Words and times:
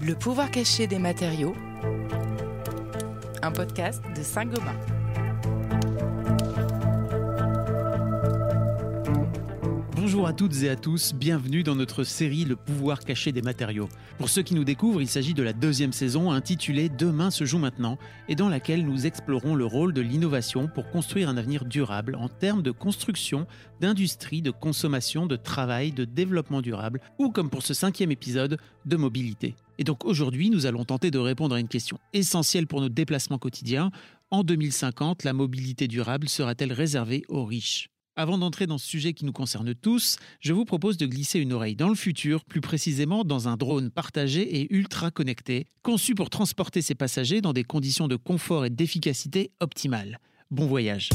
Le 0.00 0.14
pouvoir 0.14 0.50
caché 0.50 0.86
des 0.86 0.98
matériaux, 0.98 1.54
un 3.42 3.52
podcast 3.52 4.02
de 4.16 4.22
Saint-Gobain. 4.22 4.91
Bonjour 10.02 10.26
à 10.26 10.32
toutes 10.32 10.64
et 10.64 10.68
à 10.68 10.74
tous, 10.74 11.14
bienvenue 11.14 11.62
dans 11.62 11.76
notre 11.76 12.02
série 12.02 12.44
Le 12.44 12.56
pouvoir 12.56 12.98
caché 12.98 13.30
des 13.30 13.40
matériaux. 13.40 13.88
Pour 14.18 14.30
ceux 14.30 14.42
qui 14.42 14.56
nous 14.56 14.64
découvrent, 14.64 15.00
il 15.00 15.06
s'agit 15.06 15.32
de 15.32 15.44
la 15.44 15.52
deuxième 15.52 15.92
saison 15.92 16.32
intitulée 16.32 16.88
Demain 16.88 17.30
se 17.30 17.44
joue 17.44 17.58
maintenant 17.58 17.98
et 18.28 18.34
dans 18.34 18.48
laquelle 18.48 18.84
nous 18.84 19.06
explorons 19.06 19.54
le 19.54 19.64
rôle 19.64 19.92
de 19.92 20.00
l'innovation 20.00 20.66
pour 20.66 20.90
construire 20.90 21.28
un 21.28 21.36
avenir 21.36 21.64
durable 21.64 22.16
en 22.16 22.28
termes 22.28 22.62
de 22.62 22.72
construction, 22.72 23.46
d'industrie, 23.80 24.42
de 24.42 24.50
consommation, 24.50 25.26
de 25.26 25.36
travail, 25.36 25.92
de 25.92 26.04
développement 26.04 26.62
durable 26.62 27.00
ou 27.20 27.30
comme 27.30 27.48
pour 27.48 27.62
ce 27.62 27.72
cinquième 27.72 28.10
épisode, 28.10 28.58
de 28.84 28.96
mobilité. 28.96 29.54
Et 29.78 29.84
donc 29.84 30.04
aujourd'hui, 30.04 30.50
nous 30.50 30.66
allons 30.66 30.84
tenter 30.84 31.12
de 31.12 31.18
répondre 31.20 31.54
à 31.54 31.60
une 31.60 31.68
question 31.68 32.00
essentielle 32.12 32.66
pour 32.66 32.80
nos 32.80 32.88
déplacements 32.88 33.38
quotidiens. 33.38 33.92
En 34.32 34.42
2050, 34.42 35.22
la 35.22 35.32
mobilité 35.32 35.86
durable 35.86 36.28
sera-t-elle 36.28 36.72
réservée 36.72 37.22
aux 37.28 37.44
riches? 37.44 37.91
Avant 38.16 38.38
d'entrer 38.38 38.66
dans 38.66 38.78
ce 38.78 38.86
sujet 38.86 39.14
qui 39.14 39.24
nous 39.24 39.32
concerne 39.32 39.74
tous, 39.74 40.18
je 40.40 40.52
vous 40.52 40.64
propose 40.64 40.96
de 40.96 41.06
glisser 41.06 41.38
une 41.38 41.52
oreille 41.52 41.76
dans 41.76 41.88
le 41.88 41.94
futur, 41.94 42.44
plus 42.44 42.60
précisément 42.60 43.24
dans 43.24 43.48
un 43.48 43.56
drone 43.56 43.90
partagé 43.90 44.60
et 44.60 44.74
ultra 44.74 45.10
connecté, 45.10 45.66
conçu 45.82 46.14
pour 46.14 46.28
transporter 46.28 46.82
ses 46.82 46.94
passagers 46.94 47.40
dans 47.40 47.52
des 47.52 47.64
conditions 47.64 48.08
de 48.08 48.16
confort 48.16 48.66
et 48.66 48.70
d'efficacité 48.70 49.52
optimales. 49.60 50.18
Bon 50.50 50.66
voyage 50.66 51.08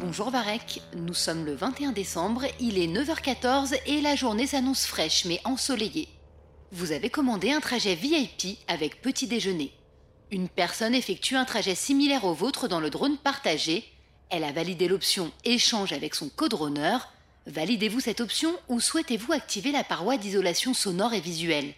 Bonjour 0.00 0.30
Varek, 0.30 0.82
nous 0.94 1.14
sommes 1.14 1.46
le 1.46 1.54
21 1.54 1.92
décembre, 1.92 2.42
il 2.60 2.76
est 2.76 2.86
9h14 2.86 3.74
et 3.86 4.02
la 4.02 4.14
journée 4.14 4.46
s'annonce 4.46 4.84
fraîche 4.84 5.24
mais 5.24 5.40
ensoleillée. 5.44 6.06
Vous 6.74 6.92
avez 6.92 7.10
commandé 7.10 7.50
un 7.50 7.60
trajet 7.60 7.94
VIP 7.94 8.56
avec 8.66 9.02
petit 9.02 9.26
déjeuner. 9.26 9.74
Une 10.30 10.48
personne 10.48 10.94
effectue 10.94 11.36
un 11.36 11.44
trajet 11.44 11.74
similaire 11.74 12.24
au 12.24 12.32
vôtre 12.32 12.66
dans 12.66 12.80
le 12.80 12.88
drone 12.88 13.18
partagé. 13.18 13.84
Elle 14.30 14.42
a 14.42 14.52
validé 14.52 14.88
l'option 14.88 15.30
échange 15.44 15.92
avec 15.92 16.14
son 16.14 16.30
codronneur. 16.30 17.12
Validez-vous 17.46 18.00
cette 18.00 18.22
option 18.22 18.54
ou 18.70 18.80
souhaitez-vous 18.80 19.34
activer 19.34 19.70
la 19.70 19.84
paroi 19.84 20.16
d'isolation 20.16 20.72
sonore 20.72 21.12
et 21.12 21.20
visuelle? 21.20 21.74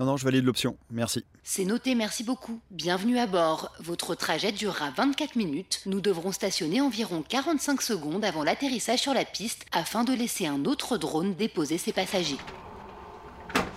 Non, 0.00 0.06
non, 0.06 0.16
je 0.16 0.24
valide 0.24 0.46
l'option. 0.46 0.78
Merci. 0.90 1.26
C'est 1.42 1.66
noté, 1.66 1.94
merci 1.94 2.24
beaucoup. 2.24 2.58
Bienvenue 2.70 3.18
à 3.18 3.26
bord. 3.26 3.70
Votre 3.80 4.14
trajet 4.14 4.52
durera 4.52 4.90
24 4.92 5.36
minutes. 5.36 5.82
Nous 5.84 6.00
devrons 6.00 6.32
stationner 6.32 6.80
environ 6.80 7.22
45 7.28 7.82
secondes 7.82 8.24
avant 8.24 8.44
l'atterrissage 8.44 9.00
sur 9.00 9.12
la 9.12 9.26
piste 9.26 9.66
afin 9.72 10.04
de 10.04 10.14
laisser 10.14 10.46
un 10.46 10.64
autre 10.64 10.96
drone 10.96 11.34
déposer 11.34 11.76
ses 11.76 11.92
passagers. 11.92 12.38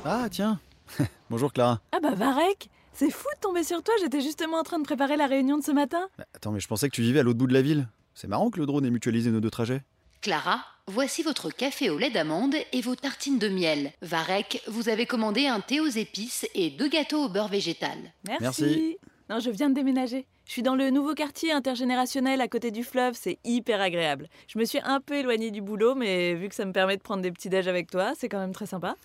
Ah, 0.04 0.28
tiens. 0.32 0.60
Bonjour 1.30 1.54
Clara. 1.54 1.80
Ah 1.92 2.00
bah 2.02 2.16
Varek 2.16 2.70
C'est 2.94 3.12
fou 3.12 3.28
de 3.36 3.40
tomber 3.40 3.64
sur 3.64 3.84
toi, 3.84 3.94
j'étais 4.02 4.22
justement 4.22 4.58
en 4.58 4.64
train 4.64 4.80
de 4.80 4.84
préparer 4.84 5.16
la 5.16 5.28
réunion 5.28 5.58
de 5.58 5.64
ce 5.64 5.72
matin. 5.72 6.10
Bah, 6.18 6.26
attends, 6.36 6.52
mais 6.52 6.60
je 6.60 6.68
pensais 6.68 6.90
que 6.90 6.96
tu 6.96 7.02
vivais 7.02 7.20
à 7.20 7.24
l'autre 7.24 7.38
bout 7.38 7.48
de 7.48 7.54
la 7.54 7.62
ville. 7.62 7.88
C'est 8.14 8.28
marrant 8.28 8.50
que 8.50 8.60
le 8.60 8.66
drone 8.66 8.86
ait 8.86 8.90
mutualisé 8.90 9.30
nos 9.32 9.40
deux 9.40 9.52
trajets. 9.52 9.84
Clara, 10.22 10.64
voici 10.88 11.24
votre 11.24 11.50
café 11.50 11.90
au 11.90 11.98
lait 11.98 12.10
d'amande 12.10 12.56
et 12.74 12.82
vos 12.82 12.96
tartines 12.96 13.40
de 13.40 13.48
miel. 13.48 13.92
Varek, 14.02 14.62
vous 14.68 14.90
avez 14.90 15.06
commandé 15.06 15.48
un 15.48 15.60
thé 15.62 15.80
aux 15.80 15.88
épices 15.88 16.48
et 16.56 16.72
deux 16.72 16.90
gâteaux 16.90 17.26
au 17.26 17.30
beurre 17.30 17.48
végétal. 17.48 17.98
Merci. 18.28 18.44
Merci. 18.64 18.98
Non, 19.32 19.40
je 19.40 19.50
viens 19.50 19.70
de 19.70 19.76
déménager. 19.76 20.28
Je 20.46 20.52
suis 20.52 20.62
dans 20.62 20.76
le 20.76 20.90
nouveau 20.90 21.14
quartier 21.14 21.54
intergénérationnel 21.54 22.42
à 22.42 22.50
côté 22.50 22.70
du 22.70 22.84
fleuve, 22.84 23.14
c'est 23.18 23.40
hyper 23.46 23.80
agréable. 23.80 24.28
Je 24.50 24.60
me 24.60 24.66
suis 24.66 24.80
un 24.84 25.00
peu 25.00 25.16
éloignée 25.16 25.52
du 25.52 25.62
boulot, 25.62 25.96
mais 25.96 26.34
vu 26.34 26.50
que 26.50 26.56
ça 26.56 26.66
me 26.66 26.74
permet 26.74 26.98
de 26.98 27.02
prendre 27.02 27.22
des 27.22 27.32
petits 27.32 27.48
déj 27.48 27.70
avec 27.70 27.90
toi, 27.90 28.12
c'est 28.18 28.28
quand 28.28 28.40
même 28.40 28.52
très 28.52 28.66
sympa. 28.66 28.98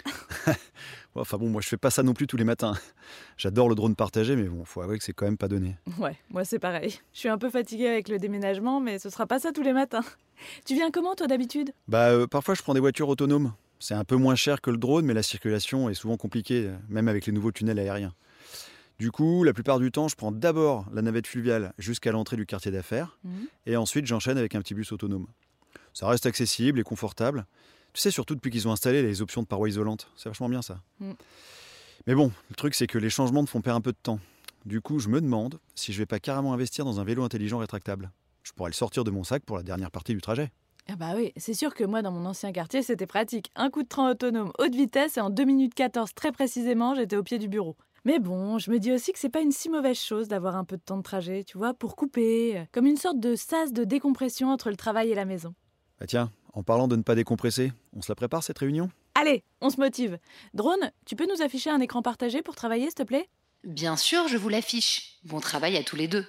Enfin 1.14 1.38
bon, 1.38 1.48
moi 1.48 1.62
je 1.62 1.68
fais 1.68 1.76
pas 1.76 1.90
ça 1.90 2.02
non 2.02 2.12
plus 2.12 2.26
tous 2.26 2.36
les 2.36 2.44
matins. 2.44 2.74
J'adore 3.38 3.68
le 3.68 3.76
drone 3.76 3.94
partagé, 3.94 4.34
mais 4.34 4.48
bon, 4.48 4.64
faut 4.64 4.82
avouer 4.82 4.98
que 4.98 5.04
c'est 5.04 5.14
quand 5.14 5.24
même 5.26 5.38
pas 5.38 5.48
donné. 5.48 5.76
Ouais, 5.98 6.16
moi 6.30 6.44
c'est 6.44 6.58
pareil. 6.58 6.98
Je 7.14 7.20
suis 7.20 7.28
un 7.28 7.38
peu 7.38 7.48
fatiguée 7.48 7.88
avec 7.88 8.08
le 8.08 8.18
déménagement, 8.18 8.80
mais 8.80 8.98
ce 8.98 9.08
sera 9.08 9.26
pas 9.26 9.38
ça 9.38 9.52
tous 9.52 9.62
les 9.62 9.72
matins. 9.72 10.04
Tu 10.66 10.74
viens 10.74 10.90
comment 10.90 11.14
toi 11.14 11.28
d'habitude? 11.28 11.70
Bah, 11.86 12.08
euh, 12.08 12.26
parfois 12.26 12.54
je 12.54 12.62
prends 12.62 12.74
des 12.74 12.80
voitures 12.80 13.08
autonomes. 13.08 13.54
C'est 13.78 13.94
un 13.94 14.04
peu 14.04 14.16
moins 14.16 14.34
cher 14.34 14.60
que 14.60 14.70
le 14.70 14.76
drone, 14.76 15.06
mais 15.06 15.14
la 15.14 15.22
circulation 15.22 15.88
est 15.88 15.94
souvent 15.94 16.16
compliquée, 16.16 16.68
même 16.88 17.06
avec 17.06 17.26
les 17.26 17.32
nouveaux 17.32 17.52
tunnels 17.52 17.78
aériens. 17.78 18.12
Du 18.98 19.10
coup, 19.10 19.44
la 19.44 19.52
plupart 19.52 19.78
du 19.78 19.90
temps, 19.90 20.08
je 20.08 20.16
prends 20.16 20.32
d'abord 20.32 20.86
la 20.92 21.02
navette 21.02 21.26
fluviale 21.26 21.74
jusqu'à 21.78 22.12
l'entrée 22.12 22.36
du 22.36 22.46
quartier 22.46 22.70
d'affaires, 22.70 23.18
Mhm. 23.24 23.46
et 23.66 23.76
ensuite 23.76 24.06
j'enchaîne 24.06 24.38
avec 24.38 24.54
un 24.54 24.60
petit 24.60 24.74
bus 24.74 24.90
autonome. 24.92 25.26
Ça 25.92 26.08
reste 26.08 26.24
accessible 26.26 26.80
et 26.80 26.82
confortable. 26.82 27.46
Tu 27.92 28.00
sais, 28.00 28.10
surtout 28.10 28.34
depuis 28.34 28.50
qu'ils 28.50 28.68
ont 28.68 28.72
installé 28.72 29.02
les 29.02 29.22
options 29.22 29.42
de 29.42 29.46
parois 29.46 29.68
isolantes. 29.68 30.10
C'est 30.16 30.28
vachement 30.28 30.48
bien 30.48 30.62
ça. 30.62 30.80
Mm. 31.00 31.12
Mais 32.06 32.14
bon, 32.14 32.30
le 32.50 32.54
truc 32.56 32.74
c'est 32.74 32.86
que 32.86 32.98
les 32.98 33.10
changements 33.10 33.42
me 33.42 33.46
font 33.46 33.60
perdre 33.60 33.78
un 33.78 33.80
peu 33.82 33.92
de 33.92 33.98
temps. 34.02 34.20
Du 34.64 34.80
coup, 34.80 34.98
je 34.98 35.08
me 35.08 35.20
demande 35.20 35.58
si 35.74 35.92
je 35.92 35.98
vais 35.98 36.06
pas 36.06 36.18
carrément 36.18 36.52
investir 36.52 36.84
dans 36.84 36.98
un 37.00 37.04
vélo 37.04 37.22
intelligent 37.22 37.58
rétractable. 37.58 38.10
Je 38.42 38.52
pourrais 38.52 38.70
le 38.70 38.74
sortir 38.74 39.04
de 39.04 39.10
mon 39.10 39.24
sac 39.24 39.42
pour 39.44 39.56
la 39.56 39.62
dernière 39.62 39.90
partie 39.90 40.14
du 40.14 40.20
trajet. 40.20 40.50
Ah 40.88 40.94
bah 40.96 41.12
oui, 41.16 41.32
c'est 41.36 41.54
sûr 41.54 41.74
que 41.74 41.82
moi 41.84 42.00
dans 42.02 42.12
mon 42.12 42.24
ancien 42.26 42.52
quartier 42.52 42.82
c'était 42.82 43.06
pratique. 43.06 43.50
Un 43.56 43.70
coup 43.70 43.82
de 43.82 43.88
train 43.88 44.10
autonome 44.10 44.52
haute 44.58 44.74
vitesse 44.74 45.16
et 45.16 45.20
en 45.20 45.30
2 45.30 45.44
minutes 45.44 45.74
14 45.74 46.14
très 46.14 46.30
précisément 46.32 46.94
j'étais 46.94 47.16
au 47.16 47.22
pied 47.24 47.38
du 47.38 47.48
bureau. 47.48 47.76
Mais 48.06 48.20
bon, 48.20 48.60
je 48.60 48.70
me 48.70 48.78
dis 48.78 48.92
aussi 48.92 49.12
que 49.12 49.18
c'est 49.18 49.28
pas 49.28 49.40
une 49.40 49.50
si 49.50 49.68
mauvaise 49.68 49.98
chose 49.98 50.28
d'avoir 50.28 50.54
un 50.54 50.62
peu 50.62 50.76
de 50.76 50.80
temps 50.80 50.96
de 50.96 51.02
trajet, 51.02 51.42
tu 51.42 51.58
vois, 51.58 51.74
pour 51.74 51.96
couper, 51.96 52.56
euh, 52.56 52.62
comme 52.70 52.86
une 52.86 52.96
sorte 52.96 53.18
de 53.18 53.34
sas 53.34 53.72
de 53.72 53.82
décompression 53.82 54.52
entre 54.52 54.70
le 54.70 54.76
travail 54.76 55.10
et 55.10 55.16
la 55.16 55.24
maison. 55.24 55.56
Bah 55.98 56.06
tiens, 56.06 56.30
en 56.52 56.62
parlant 56.62 56.86
de 56.86 56.94
ne 56.94 57.02
pas 57.02 57.16
décompresser, 57.16 57.72
on 57.96 58.02
se 58.02 58.08
la 58.08 58.14
prépare 58.14 58.44
cette 58.44 58.58
réunion? 58.58 58.90
Allez, 59.16 59.42
on 59.60 59.70
se 59.70 59.80
motive. 59.80 60.20
Drone, 60.54 60.92
tu 61.04 61.16
peux 61.16 61.26
nous 61.26 61.42
afficher 61.42 61.68
un 61.68 61.80
écran 61.80 62.00
partagé 62.00 62.42
pour 62.42 62.54
travailler 62.54 62.84
s'il 62.84 62.94
te 62.94 63.02
plaît? 63.02 63.28
Bien 63.64 63.96
sûr, 63.96 64.28
je 64.28 64.36
vous 64.36 64.50
l'affiche. 64.50 65.18
Bon 65.24 65.40
travail 65.40 65.76
à 65.76 65.82
tous 65.82 65.96
les 65.96 66.06
deux. 66.06 66.24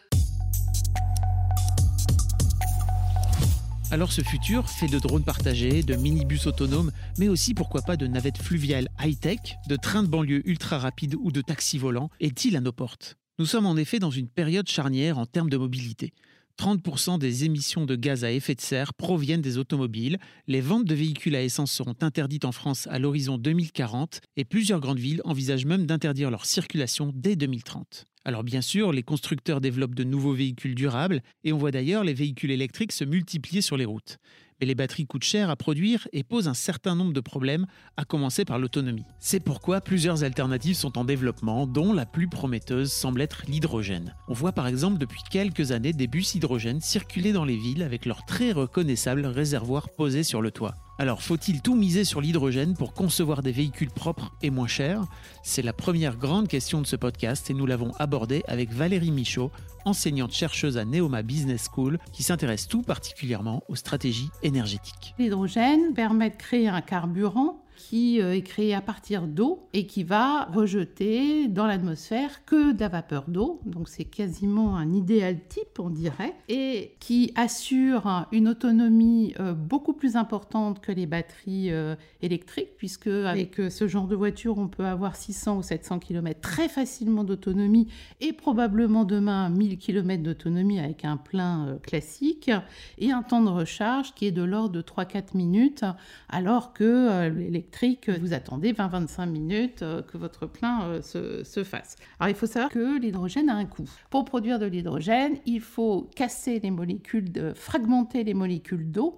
Alors 3.89 4.11
ce 4.11 4.21
futur 4.21 4.69
fait 4.69 4.87
de 4.87 4.99
drones 4.99 5.23
partagés, 5.23 5.81
de 5.81 5.95
minibus 5.95 6.45
autonomes, 6.45 6.91
mais 7.17 7.29
aussi 7.29 7.53
pourquoi 7.53 7.81
pas 7.81 7.95
de 7.95 8.05
navettes 8.05 8.37
fluviales 8.37 8.89
high-tech, 8.99 9.39
de 9.69 9.77
trains 9.77 10.03
de 10.03 10.09
banlieue 10.09 10.41
ultra 10.45 10.77
rapides 10.77 11.15
ou 11.15 11.31
de 11.31 11.39
taxis 11.39 11.77
volants, 11.77 12.09
est-il 12.19 12.57
à 12.57 12.59
nos 12.59 12.73
portes? 12.73 13.17
Nous 13.39 13.45
sommes 13.45 13.65
en 13.65 13.77
effet 13.77 13.99
dans 13.99 14.11
une 14.11 14.27
période 14.27 14.67
charnière 14.67 15.17
en 15.17 15.25
termes 15.25 15.49
de 15.49 15.55
mobilité. 15.55 16.11
30% 16.57 17.19
des 17.19 17.45
émissions 17.45 17.85
de 17.85 17.95
gaz 17.95 18.23
à 18.23 18.31
effet 18.31 18.55
de 18.55 18.61
serre 18.61 18.93
proviennent 18.93 19.41
des 19.41 19.57
automobiles, 19.57 20.17
les 20.47 20.61
ventes 20.61 20.85
de 20.85 20.95
véhicules 20.95 21.35
à 21.35 21.43
essence 21.43 21.71
seront 21.71 21.95
interdites 22.01 22.45
en 22.45 22.51
France 22.51 22.87
à 22.87 22.99
l'horizon 22.99 23.37
2040 23.37 24.21
et 24.35 24.45
plusieurs 24.45 24.79
grandes 24.79 24.99
villes 24.99 25.21
envisagent 25.23 25.65
même 25.65 25.85
d'interdire 25.85 26.31
leur 26.31 26.45
circulation 26.45 27.11
dès 27.13 27.35
2030. 27.35 28.05
Alors 28.25 28.43
bien 28.43 28.61
sûr, 28.61 28.91
les 28.91 29.03
constructeurs 29.03 29.61
développent 29.61 29.95
de 29.95 30.03
nouveaux 30.03 30.33
véhicules 30.33 30.75
durables 30.75 31.21
et 31.45 31.53
on 31.53 31.57
voit 31.57 31.71
d'ailleurs 31.71 32.03
les 32.03 32.13
véhicules 32.13 32.51
électriques 32.51 32.91
se 32.91 33.05
multiplier 33.05 33.61
sur 33.61 33.77
les 33.77 33.85
routes. 33.85 34.17
Mais 34.59 34.67
les 34.67 34.75
batteries 34.75 35.05
coûtent 35.05 35.23
cher 35.23 35.49
à 35.49 35.55
produire 35.55 36.07
et 36.13 36.23
posent 36.23 36.47
un 36.47 36.53
certain 36.53 36.95
nombre 36.95 37.13
de 37.13 37.19
problèmes, 37.19 37.67
à 37.95 38.05
commencer 38.05 38.45
par 38.45 38.59
l'autonomie. 38.59 39.05
C'est 39.19 39.39
pourquoi 39.39 39.81
plusieurs 39.81 40.23
alternatives 40.23 40.75
sont 40.75 40.97
en 40.97 41.05
développement, 41.05 41.67
dont 41.67 41.93
la 41.93 42.05
plus 42.05 42.27
prometteuse 42.27 42.91
semble 42.91 43.21
être 43.21 43.43
l'hydrogène. 43.47 44.15
On 44.27 44.33
voit 44.33 44.53
par 44.53 44.67
exemple 44.67 44.97
depuis 44.97 45.21
quelques 45.29 45.71
années 45.71 45.93
des 45.93 46.07
bus 46.07 46.35
hydrogène 46.35 46.81
circuler 46.81 47.33
dans 47.33 47.45
les 47.45 47.57
villes 47.57 47.83
avec 47.83 48.05
leur 48.05 48.25
très 48.25 48.51
reconnaissable 48.51 49.25
réservoir 49.25 49.89
posé 49.89 50.23
sur 50.23 50.41
le 50.41 50.51
toit. 50.51 50.73
Alors 50.99 51.21
faut-il 51.21 51.61
tout 51.61 51.75
miser 51.75 52.03
sur 52.03 52.21
l'hydrogène 52.21 52.73
pour 52.73 52.93
concevoir 52.93 53.43
des 53.43 53.51
véhicules 53.51 53.91
propres 53.91 54.33
et 54.41 54.49
moins 54.49 54.65
chers? 54.65 55.03
C'est 55.43 55.61
la 55.61 55.71
première 55.71 56.17
grande 56.17 56.47
question 56.47 56.81
de 56.81 56.87
ce 56.87 56.95
podcast 56.95 57.51
et 57.51 57.53
nous 57.53 57.67
l'avons 57.67 57.91
abordée 57.99 58.43
avec 58.47 58.71
Valérie 58.71 59.11
Michaud, 59.11 59.51
enseignante 59.85 60.33
chercheuse 60.33 60.75
à 60.75 60.85
Neoma 60.85 61.21
Business 61.21 61.67
School, 61.71 61.99
qui 62.13 62.23
s'intéresse 62.23 62.67
tout 62.67 62.81
particulièrement 62.81 63.61
aux 63.67 63.75
stratégies 63.75 64.31
énergétiques. 64.41 65.13
L'hydrogène 65.19 65.93
permet 65.93 66.31
de 66.31 66.35
créer 66.35 66.67
un 66.67 66.81
carburant 66.81 67.61
qui 67.77 68.19
euh, 68.21 68.35
est 68.35 68.41
créé 68.41 68.73
à 68.73 68.81
partir 68.81 69.27
d'eau 69.27 69.67
et 69.71 69.85
qui 69.85 70.03
va 70.03 70.45
rejeter 70.45 71.47
dans 71.47 71.67
l'atmosphère 71.67 72.43
que 72.45 72.73
de 72.73 72.79
la 72.79 72.89
vapeur 72.89 73.25
d'eau. 73.27 73.61
Donc 73.65 73.87
c'est 73.87 74.03
quasiment 74.03 74.75
un 74.75 74.91
idéal 74.91 75.37
type, 75.47 75.79
on 75.79 75.89
dirait, 75.89 76.33
et 76.49 76.95
qui 76.99 77.31
assure 77.35 78.27
une 78.31 78.49
autonomie 78.49 79.33
euh, 79.39 79.53
beaucoup 79.53 79.93
plus 79.93 80.15
importante 80.15 80.81
que 80.81 80.91
les 80.91 81.05
batteries 81.05 81.71
euh, 81.71 81.95
électriques, 82.21 82.75
puisque 82.77 83.07
avec 83.07 83.55
ce 83.69 83.87
genre 83.87 84.07
de 84.07 84.15
voiture, 84.15 84.57
on 84.57 84.67
peut 84.67 84.85
avoir 84.85 85.15
600 85.15 85.59
ou 85.59 85.61
700 85.61 85.99
km 85.99 86.41
très 86.41 86.67
facilement 86.67 87.23
d'autonomie 87.23 87.87
et 88.19 88.33
probablement 88.33 89.05
demain 89.05 89.49
1000 89.49 89.77
km 89.77 90.23
d'autonomie 90.23 90.79
avec 90.79 91.05
un 91.05 91.17
plein 91.17 91.77
classique 91.83 92.49
et 92.97 93.11
un 93.11 93.21
temps 93.21 93.43
de 93.43 93.49
recharge 93.49 94.15
qui 94.15 94.25
est 94.25 94.31
de 94.31 94.41
l'ordre 94.41 94.73
de 94.73 94.81
3-4 94.81 95.37
minutes, 95.37 95.85
alors 96.29 96.73
que 96.73 97.29
les 97.29 97.66
électrique, 97.67 98.09
vous 98.09 98.33
attendez 98.33 98.71
20-25 98.71 99.29
minutes 99.29 99.81
euh, 99.81 100.01
que 100.01 100.17
votre 100.17 100.45
plein 100.45 100.83
euh, 100.83 101.01
se, 101.01 101.43
se 101.43 101.63
fasse. 101.63 101.97
Alors 102.19 102.29
il 102.29 102.35
faut 102.35 102.45
savoir 102.45 102.71
que 102.71 102.97
l'hydrogène 102.97 103.49
a 103.49 103.55
un 103.55 103.65
coût. 103.65 103.89
Pour 104.09 104.23
produire 104.23 104.57
de 104.57 104.65
l'hydrogène, 104.65 105.37
il 105.45 105.59
faut 105.59 106.09
casser 106.15 106.59
les 106.59 106.71
molécules, 106.71 107.53
fragmenter 107.55 108.23
les 108.23 108.33
molécules 108.33 108.89
d'eau. 108.89 109.17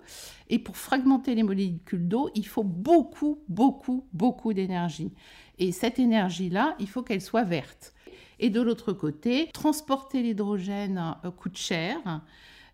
Et 0.50 0.58
pour 0.58 0.78
fragmenter 0.78 1.36
les 1.36 1.44
molécules 1.44 2.08
d'eau, 2.08 2.32
il 2.34 2.48
faut 2.48 2.64
beaucoup, 2.64 3.40
beaucoup, 3.48 4.08
beaucoup 4.14 4.54
d'énergie. 4.54 5.14
Et 5.60 5.72
cette 5.72 6.00
énergie-là, 6.00 6.76
il 6.80 6.90
faut 6.90 7.04
qu'elle 7.04 7.22
soit 7.22 7.44
verte. 7.44 7.94
Et 8.40 8.50
de 8.50 8.62
l'autre 8.62 8.94
côté, 8.94 9.50
transporter 9.54 10.24
l'hydrogène 10.24 11.16
euh, 11.24 11.32
coûte 11.32 11.58
cher. 11.58 11.98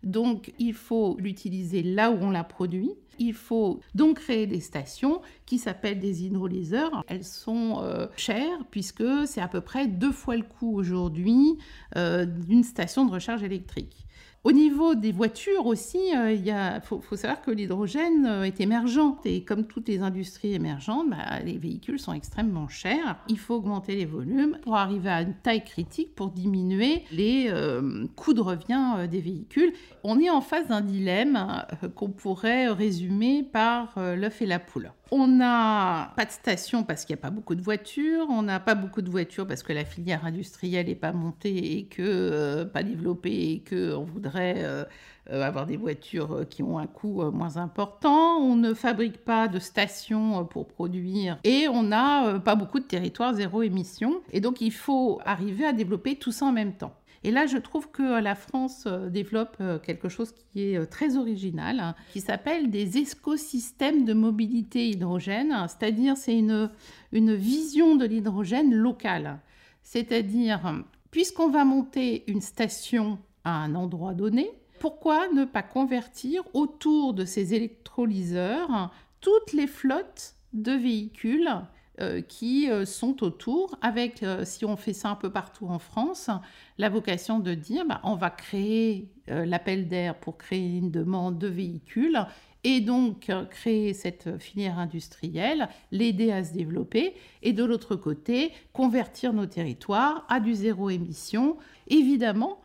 Donc, 0.02 0.52
il 0.58 0.74
faut 0.74 1.16
l'utiliser 1.18 1.82
là 1.82 2.10
où 2.10 2.18
on 2.20 2.30
l'a 2.30 2.44
produit. 2.44 2.90
Il 3.18 3.32
faut 3.32 3.80
donc 3.94 4.20
créer 4.20 4.46
des 4.46 4.60
stations 4.60 5.22
qui 5.46 5.58
s'appellent 5.58 6.00
des 6.00 6.24
hydrolyseurs. 6.24 7.04
Elles 7.08 7.24
sont 7.24 7.80
euh, 7.80 8.06
chères 8.16 8.64
puisque 8.70 9.04
c'est 9.26 9.40
à 9.40 9.48
peu 9.48 9.60
près 9.62 9.86
deux 9.86 10.12
fois 10.12 10.36
le 10.36 10.42
coût 10.42 10.76
aujourd'hui 10.76 11.56
euh, 11.96 12.26
d'une 12.26 12.62
station 12.62 13.06
de 13.06 13.12
recharge 13.12 13.42
électrique. 13.42 14.06
Au 14.46 14.52
niveau 14.52 14.94
des 14.94 15.10
voitures 15.10 15.66
aussi, 15.66 15.98
euh, 16.16 16.30
il 16.30 16.80
faut, 16.84 17.16
savoir 17.16 17.42
que 17.42 17.50
l'hydrogène 17.50 18.26
euh, 18.26 18.44
est 18.44 18.60
émergent. 18.60 19.16
Et 19.24 19.42
comme 19.42 19.64
toutes 19.64 19.88
les 19.88 20.02
industries 20.02 20.54
émergentes, 20.54 21.10
bah, 21.10 21.40
les 21.44 21.58
véhicules 21.58 21.98
sont 21.98 22.12
extrêmement 22.12 22.68
chers. 22.68 23.16
Il 23.28 23.40
faut 23.40 23.56
augmenter 23.56 23.96
les 23.96 24.04
volumes 24.04 24.56
pour 24.62 24.76
arriver 24.76 25.10
à 25.10 25.22
une 25.22 25.34
taille 25.34 25.64
critique 25.64 26.14
pour 26.14 26.30
diminuer 26.30 27.02
les 27.10 27.48
euh, 27.48 28.06
coûts 28.14 28.34
de 28.34 28.40
revient 28.40 29.08
des 29.10 29.20
véhicules. 29.20 29.72
On 30.04 30.20
est 30.20 30.30
en 30.30 30.40
face 30.40 30.68
d'un 30.68 30.80
dilemme 30.80 31.64
qu'on 31.96 32.10
pourrait 32.10 32.68
résumer 32.68 33.42
par 33.42 33.94
l'œuf 33.96 34.42
et 34.42 34.46
la 34.46 34.60
poule. 34.60 34.92
On 35.12 35.28
n'a 35.28 36.12
pas 36.16 36.24
de 36.24 36.32
station 36.32 36.82
parce 36.82 37.04
qu'il 37.04 37.14
n'y 37.14 37.20
a 37.20 37.22
pas 37.22 37.30
beaucoup 37.30 37.54
de 37.54 37.62
voitures. 37.62 38.26
On 38.28 38.42
n'a 38.42 38.58
pas 38.58 38.74
beaucoup 38.74 39.02
de 39.02 39.10
voitures 39.10 39.46
parce 39.46 39.62
que 39.62 39.72
la 39.72 39.84
filière 39.84 40.24
industrielle 40.24 40.86
n'est 40.86 40.96
pas 40.96 41.12
montée 41.12 41.78
et 41.78 41.84
que 41.84 42.02
euh, 42.02 42.64
pas 42.64 42.82
développée 42.82 43.52
et 43.52 43.60
que 43.60 43.94
on 43.94 44.02
voudrait 44.02 44.64
euh, 44.64 44.84
euh, 45.30 45.42
avoir 45.42 45.66
des 45.66 45.76
voitures 45.76 46.44
qui 46.50 46.64
ont 46.64 46.78
un 46.78 46.88
coût 46.88 47.22
moins 47.30 47.56
important. 47.56 48.38
On 48.38 48.56
ne 48.56 48.74
fabrique 48.74 49.24
pas 49.24 49.46
de 49.46 49.60
stations 49.60 50.44
pour 50.44 50.66
produire 50.66 51.38
et 51.44 51.68
on 51.68 51.84
n'a 51.84 52.40
pas 52.40 52.56
beaucoup 52.56 52.80
de 52.80 52.84
territoires 52.84 53.34
zéro 53.34 53.62
émission. 53.62 54.22
Et 54.32 54.40
donc 54.40 54.60
il 54.60 54.72
faut 54.72 55.20
arriver 55.24 55.66
à 55.66 55.72
développer 55.72 56.16
tout 56.16 56.32
ça 56.32 56.46
en 56.46 56.52
même 56.52 56.72
temps. 56.72 56.94
Et 57.26 57.32
là, 57.32 57.46
je 57.46 57.58
trouve 57.58 57.90
que 57.90 58.20
la 58.20 58.36
France 58.36 58.84
euh, 58.86 59.10
développe 59.10 59.56
euh, 59.60 59.80
quelque 59.80 60.08
chose 60.08 60.30
qui 60.30 60.70
est 60.70 60.78
euh, 60.78 60.86
très 60.86 61.16
original, 61.16 61.80
hein, 61.80 61.96
qui 62.12 62.20
s'appelle 62.20 62.70
des 62.70 62.98
écosystèmes 62.98 64.04
de 64.04 64.12
mobilité 64.12 64.90
hydrogène, 64.90 65.52
c'est-à-dire 65.66 66.16
c'est 66.16 66.38
une, 66.38 66.70
une 67.10 67.34
vision 67.34 67.96
de 67.96 68.04
l'hydrogène 68.04 68.72
locale. 68.72 69.40
C'est-à-dire, 69.82 70.84
puisqu'on 71.10 71.48
va 71.48 71.64
monter 71.64 72.22
une 72.30 72.40
station 72.40 73.18
à 73.42 73.56
un 73.56 73.74
endroit 73.74 74.14
donné, 74.14 74.48
pourquoi 74.78 75.26
ne 75.34 75.44
pas 75.44 75.64
convertir 75.64 76.44
autour 76.54 77.12
de 77.12 77.24
ces 77.24 77.54
électrolyseurs 77.54 78.92
toutes 79.20 79.52
les 79.52 79.66
flottes 79.66 80.34
de 80.52 80.72
véhicules 80.72 81.50
qui 82.28 82.70
euh, 82.70 82.84
sont 82.84 83.22
autour, 83.22 83.76
avec, 83.80 84.22
euh, 84.22 84.44
si 84.44 84.64
on 84.64 84.76
fait 84.76 84.92
ça 84.92 85.10
un 85.10 85.14
peu 85.14 85.30
partout 85.30 85.66
en 85.66 85.78
France, 85.78 86.30
la 86.78 86.88
vocation 86.88 87.38
de 87.38 87.54
dire 87.54 87.84
bah, 87.86 88.00
on 88.04 88.14
va 88.14 88.30
créer 88.30 89.08
l'appel 89.28 89.88
d'air 89.88 90.14
pour 90.14 90.38
créer 90.38 90.78
une 90.78 90.92
demande 90.92 91.38
de 91.38 91.48
véhicules 91.48 92.24
et 92.62 92.80
donc 92.80 93.32
créer 93.50 93.92
cette 93.92 94.38
filière 94.38 94.78
industrielle, 94.78 95.68
l'aider 95.90 96.30
à 96.30 96.44
se 96.44 96.52
développer, 96.52 97.14
et 97.42 97.52
de 97.52 97.64
l'autre 97.64 97.96
côté, 97.96 98.52
convertir 98.72 99.32
nos 99.32 99.46
territoires 99.46 100.24
à 100.28 100.38
du 100.38 100.54
zéro 100.54 100.90
émission, 100.90 101.56
évidemment 101.88 102.60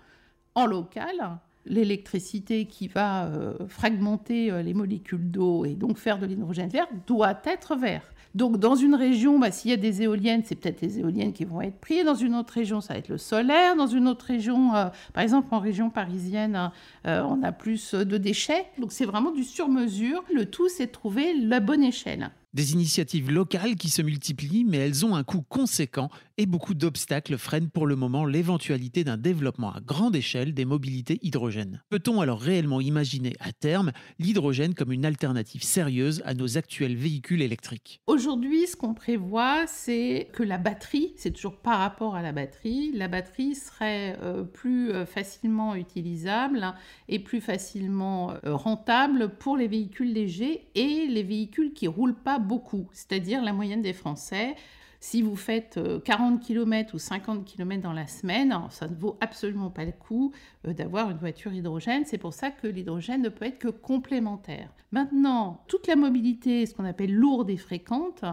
en 0.54 0.68
local, 0.68 1.40
l'électricité 1.66 2.66
qui 2.66 2.88
va 2.88 3.30
fragmenter 3.68 4.64
les 4.64 4.74
molécules 4.74 5.30
d'eau 5.30 5.66
et 5.66 5.76
donc 5.76 5.98
faire 5.98 6.20
de 6.20 6.26
l'hydrogène 6.26 6.70
vert 6.70 6.88
doit 7.06 7.40
être 7.46 7.76
vert. 7.76 8.04
Donc 8.34 8.58
dans 8.58 8.76
une 8.76 8.96
région, 8.96 9.40
bah, 9.40 9.52
s'il 9.52 9.72
y 9.72 9.74
a 9.74 9.78
des 9.78 10.04
éoliennes, 10.04 10.44
c'est 10.46 10.56
peut-être 10.56 10.82
les 10.82 11.00
éoliennes 11.00 11.34
qui 11.34 11.44
vont 11.44 11.62
être 11.62 11.80
prises. 11.80 12.06
Dans 12.06 12.16
une 12.16 12.36
autre 12.36 12.54
région, 12.54 12.80
ça 12.80 12.94
va 12.94 13.00
être 13.00 13.10
le 13.10 13.18
solaire. 13.18 13.76
Dans 13.76 13.88
une 13.88 14.08
autre 14.08 14.26
région, 14.26 14.74
euh, 14.76 14.86
par 15.14 15.24
exemple 15.24 15.54
en 15.54 15.60
région 15.60 15.90
parisienne, 15.90 16.72
euh, 17.06 17.24
on 17.24 17.44
a 17.44 17.52
plus 17.52 17.94
de 17.94 18.18
déchets. 18.18 18.66
Donc 18.80 18.94
c'est 18.94 19.06
vraiment 19.06 19.32
du 19.32 19.44
sur-mesure. 19.44 20.24
Le 20.34 20.46
tout, 20.46 20.70
c'est 20.70 20.88
de 20.88 20.92
trouver 20.92 21.34
la 21.34 21.60
bonne 21.60 21.84
échelle. 21.84 22.32
Des 22.54 22.74
initiatives 22.74 23.32
locales 23.32 23.76
qui 23.76 23.90
se 23.90 24.02
multiplient, 24.02 24.66
mais 24.66 24.80
elles 24.80 25.06
ont 25.06 25.16
un 25.16 25.24
coût 25.24 25.42
conséquent 25.42 26.10
et 26.38 26.46
beaucoup 26.46 26.74
d'obstacles 26.74 27.38
freinent 27.38 27.70
pour 27.70 27.88
le 27.88 27.96
moment 27.96 28.26
l'éventualité 28.26 29.06
d'un 29.06 29.16
développement 29.16 29.72
à 29.72 29.80
grande 29.80 30.18
échelle 30.18 30.54
des 30.54 30.66
mobilités 30.66 31.18
hydrogènes. 31.22 31.82
Peut-on 31.90 32.20
alors 32.20 32.42
réellement 32.42 32.82
imaginer 32.82 33.34
à 33.40 33.54
terme 33.54 33.94
l'hydrogène 34.20 34.74
comme 34.74 34.92
une 34.92 35.06
alternative 35.06 35.64
sérieuse 35.64 36.22
à 36.26 36.34
nos 36.34 36.58
actuels 36.58 36.98
véhicules 36.98 37.42
électriques? 37.42 38.02
Aujourd'hui, 38.08 38.68
ce 38.68 38.76
qu'on 38.76 38.96
prévoit, 38.96 39.66
c'est 39.68 40.28
que 40.34 40.44
la 40.44 40.58
batterie, 40.58 41.14
c'est 41.16 41.32
toujours 41.32 41.56
par 41.56 41.80
rapport 41.80 42.16
à 42.16 42.22
la 42.22 42.34
batterie, 42.34 42.92
la 42.94 43.08
batterie 43.08 43.56
serait 43.56 44.18
euh, 44.22 44.44
plus 44.44 44.92
euh, 44.92 45.06
facilement 45.06 45.76
utilisable 45.76 46.74
et 47.08 47.20
plus 47.20 47.40
facilement 47.40 48.32
euh, 48.44 48.56
rentable 48.56 49.30
pour 49.40 49.56
les 49.56 49.70
véhicules 49.70 50.12
légers 50.12 50.68
et 50.76 51.08
les 51.08 51.24
véhicules 51.24 51.72
qui 51.72 51.88
roulent 51.88 52.22
pas 52.22 52.40
beaucoup, 52.42 52.88
c'est-à-dire 52.94 53.44
la 53.44 53.54
moyenne 53.54 53.82
des 53.82 53.94
Français. 53.94 54.56
Si 55.04 55.24
vous 55.24 55.36
faites 55.36 55.80
40 56.06 56.36
euh, 56.36 56.46
km 56.46 56.94
ou 56.94 57.00
50 57.00 57.44
km 57.44 57.82
dans 57.82 57.92
la 57.92 58.06
semaine, 58.06 58.56
ça 58.70 58.88
ne 58.88 58.94
vaut 58.94 59.18
absolument 59.20 59.72
pas 59.72 59.84
le 59.84 59.94
coup 59.94 60.32
euh, 60.68 60.74
d'avoir 60.74 61.10
une 61.10 61.18
voiture 61.18 61.52
hydrogène. 61.52 62.04
C'est 62.06 62.20
pour 62.20 62.34
ça 62.34 62.52
que 62.52 62.68
l'hydrogène 62.68 63.24
ne 63.24 63.30
peut 63.30 63.46
être 63.46 63.58
que 63.58 63.68
complémentaire. 63.68 64.70
Maintenant, 64.92 65.64
toute 65.68 65.88
la 65.88 65.96
mobilité, 65.96 66.68
ce 66.68 66.76
qu'on 66.76 66.86
appelle 66.86 67.16
lourde 67.16 67.50
et 67.50 67.58
fréquente, 67.58 68.24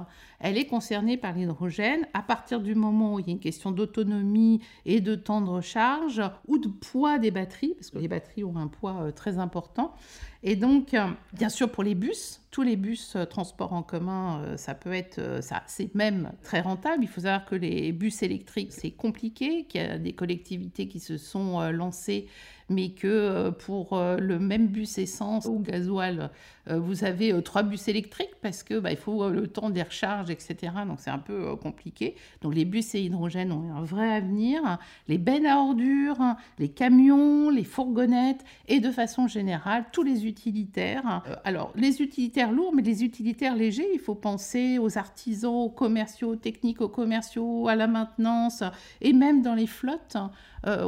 elle 0.41 0.59
est 0.59 0.67
concernée 0.67 1.17
par 1.17 1.33
l'hydrogène 1.33 2.07
à 2.13 2.21
partir 2.21 2.61
du 2.61 2.75
moment 2.75 3.15
où 3.15 3.19
il 3.19 3.27
y 3.27 3.31
a 3.31 3.33
une 3.33 3.41
question 3.41 3.71
d'autonomie 3.71 4.61
et 4.85 5.01
de 5.01 5.15
temps 5.15 5.41
de 5.41 5.49
recharge 5.49 6.21
ou 6.49 6.59
de 6.59 6.69
poids 6.69 7.19
des 7.19 7.31
batteries, 7.31 7.73
parce 7.77 7.89
que 7.89 7.99
les 7.99 8.09
batteries 8.09 8.45
ont 8.45 8.59
un 8.59 8.69
poids 8.69 9.05
euh, 9.05 9.11
très 9.11 9.39
important. 9.39 9.95
Et 10.43 10.55
donc, 10.55 10.95
bien 11.33 11.49
sûr, 11.49 11.69
pour 11.69 11.83
les 11.83 11.97
bus, 11.97 12.41
tous 12.51 12.63
les 12.63 12.77
bus 12.77 13.15
euh, 13.17 13.25
transport 13.25 13.73
en 13.73 13.83
commun, 13.83 14.43
euh, 14.43 14.57
ça 14.57 14.75
peut 14.75 14.93
être, 14.93 15.43
ça, 15.43 15.63
c'est 15.67 15.95
même 15.95 16.33
très 16.43 16.61
rentable. 16.61 17.05
Il 17.05 17.09
faut 17.09 17.23
savoir 17.23 17.45
que 17.45 17.55
les 17.55 17.93
bus 17.93 18.23
électriques, 18.23 18.73
c'est 18.73 18.91
compliqué, 18.91 19.65
qu'il 19.65 19.81
y 19.81 19.85
a 19.85 19.99
des 19.99 20.13
collectivités 20.13 20.89
qui 20.89 21.01
se 21.01 21.19
sont 21.19 21.61
lancées 21.71 22.27
mais 22.69 22.91
que 22.91 23.07
euh, 23.07 23.51
pour 23.51 23.95
euh, 23.95 24.19
le 24.19 24.39
même 24.39 24.67
bus 24.67 24.99
essence 24.99 25.47
ou 25.47 25.59
gasoil, 25.59 26.31
euh, 26.69 26.79
vous 26.79 27.05
avez 27.05 27.43
trois 27.43 27.63
bus 27.63 27.89
électriques 27.89 28.35
parce 28.43 28.63
que 28.63 28.79
bah, 28.79 28.91
il 28.91 28.99
faut 28.99 29.31
le 29.31 29.47
temps 29.47 29.71
des 29.71 29.83
recharges, 29.83 30.31
etc. 30.31 30.73
Donc 30.87 30.99
c'est 31.01 31.11
un 31.11 31.19
peu 31.19 31.57
compliqué. 31.57 32.15
Donc 32.43 32.55
les 32.55 32.65
bus 32.65 32.95
et 32.95 33.01
hydrogène 33.01 33.53
ont 33.53 33.75
un 33.75 33.83
vrai 33.83 34.13
avenir. 34.13 34.79
Les 35.09 35.19
bennes 35.19 35.47
à 35.47 35.59
ordures, 35.59 36.19
les 36.59 36.69
camions, 36.69 37.49
les 37.51 37.65
fourgonnettes 37.65 38.45
et 38.67 38.81
de 38.81 38.91
façon 38.91 39.27
générale 39.27 39.87
tous 39.93 40.03
les 40.03 40.27
utilitaires. 40.27 41.23
alors 41.45 41.73
les 41.75 42.03
utilitaires 42.03 42.53
lourds, 42.53 42.75
mais 42.75 42.83
les 42.83 43.03
utilitaires 43.03 43.57
légers, 43.57 43.89
il 43.95 44.01
faut 44.01 44.15
penser 44.15 44.79
aux 44.79 44.99
artisans, 44.99 45.55
aux 45.55 45.71
commerciaux, 45.71 46.33
aux 46.33 46.37
techniques, 46.37 46.83
aux 46.83 46.89
commerciaux, 46.89 47.69
à 47.69 47.77
la 47.77 47.87
maintenance 47.87 48.63
et 49.01 49.13
même 49.13 49.43
dans 49.43 49.55
les 49.55 49.67
flottes. 49.67 50.19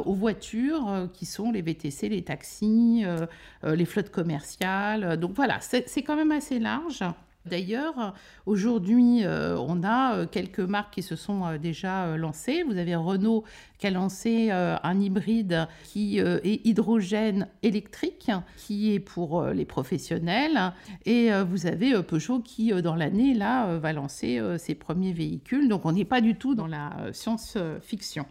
Aux 0.05 0.13
voitures 0.13 1.09
qui 1.13 1.25
sont 1.25 1.49
les 1.49 1.61
Les 2.03 2.23
taxis, 2.23 3.03
euh, 3.05 3.75
les 3.75 3.85
flottes 3.85 4.11
commerciales. 4.11 5.17
Donc 5.17 5.33
voilà, 5.35 5.59
c'est 5.61 6.03
quand 6.03 6.15
même 6.15 6.31
assez 6.31 6.59
large. 6.59 7.03
D'ailleurs, 7.45 8.13
aujourd'hui, 8.45 9.23
on 9.25 9.83
a 9.83 10.27
quelques 10.27 10.59
marques 10.59 10.93
qui 10.93 11.01
se 11.01 11.15
sont 11.15 11.57
déjà 11.57 12.15
lancées. 12.15 12.63
Vous 12.63 12.77
avez 12.77 12.95
Renault 12.95 13.43
qui 13.79 13.87
a 13.87 13.89
lancé 13.89 14.51
un 14.51 14.99
hybride 14.99 15.67
qui 15.85 16.19
est 16.19 16.61
hydrogène 16.65 17.47
électrique, 17.63 18.29
qui 18.57 18.93
est 18.93 18.99
pour 18.99 19.43
les 19.45 19.65
professionnels. 19.65 20.73
Et 21.05 21.31
vous 21.49 21.65
avez 21.65 22.03
Peugeot 22.03 22.41
qui, 22.41 22.79
dans 22.81 22.95
l'année, 22.95 23.33
là, 23.33 23.77
va 23.79 23.91
lancer 23.91 24.39
ses 24.59 24.75
premiers 24.75 25.13
véhicules. 25.13 25.67
Donc 25.67 25.85
on 25.85 25.93
n'est 25.93 26.05
pas 26.05 26.21
du 26.21 26.35
tout 26.35 26.53
dans 26.53 26.67
la 26.67 26.91
science-fiction. 27.11 28.27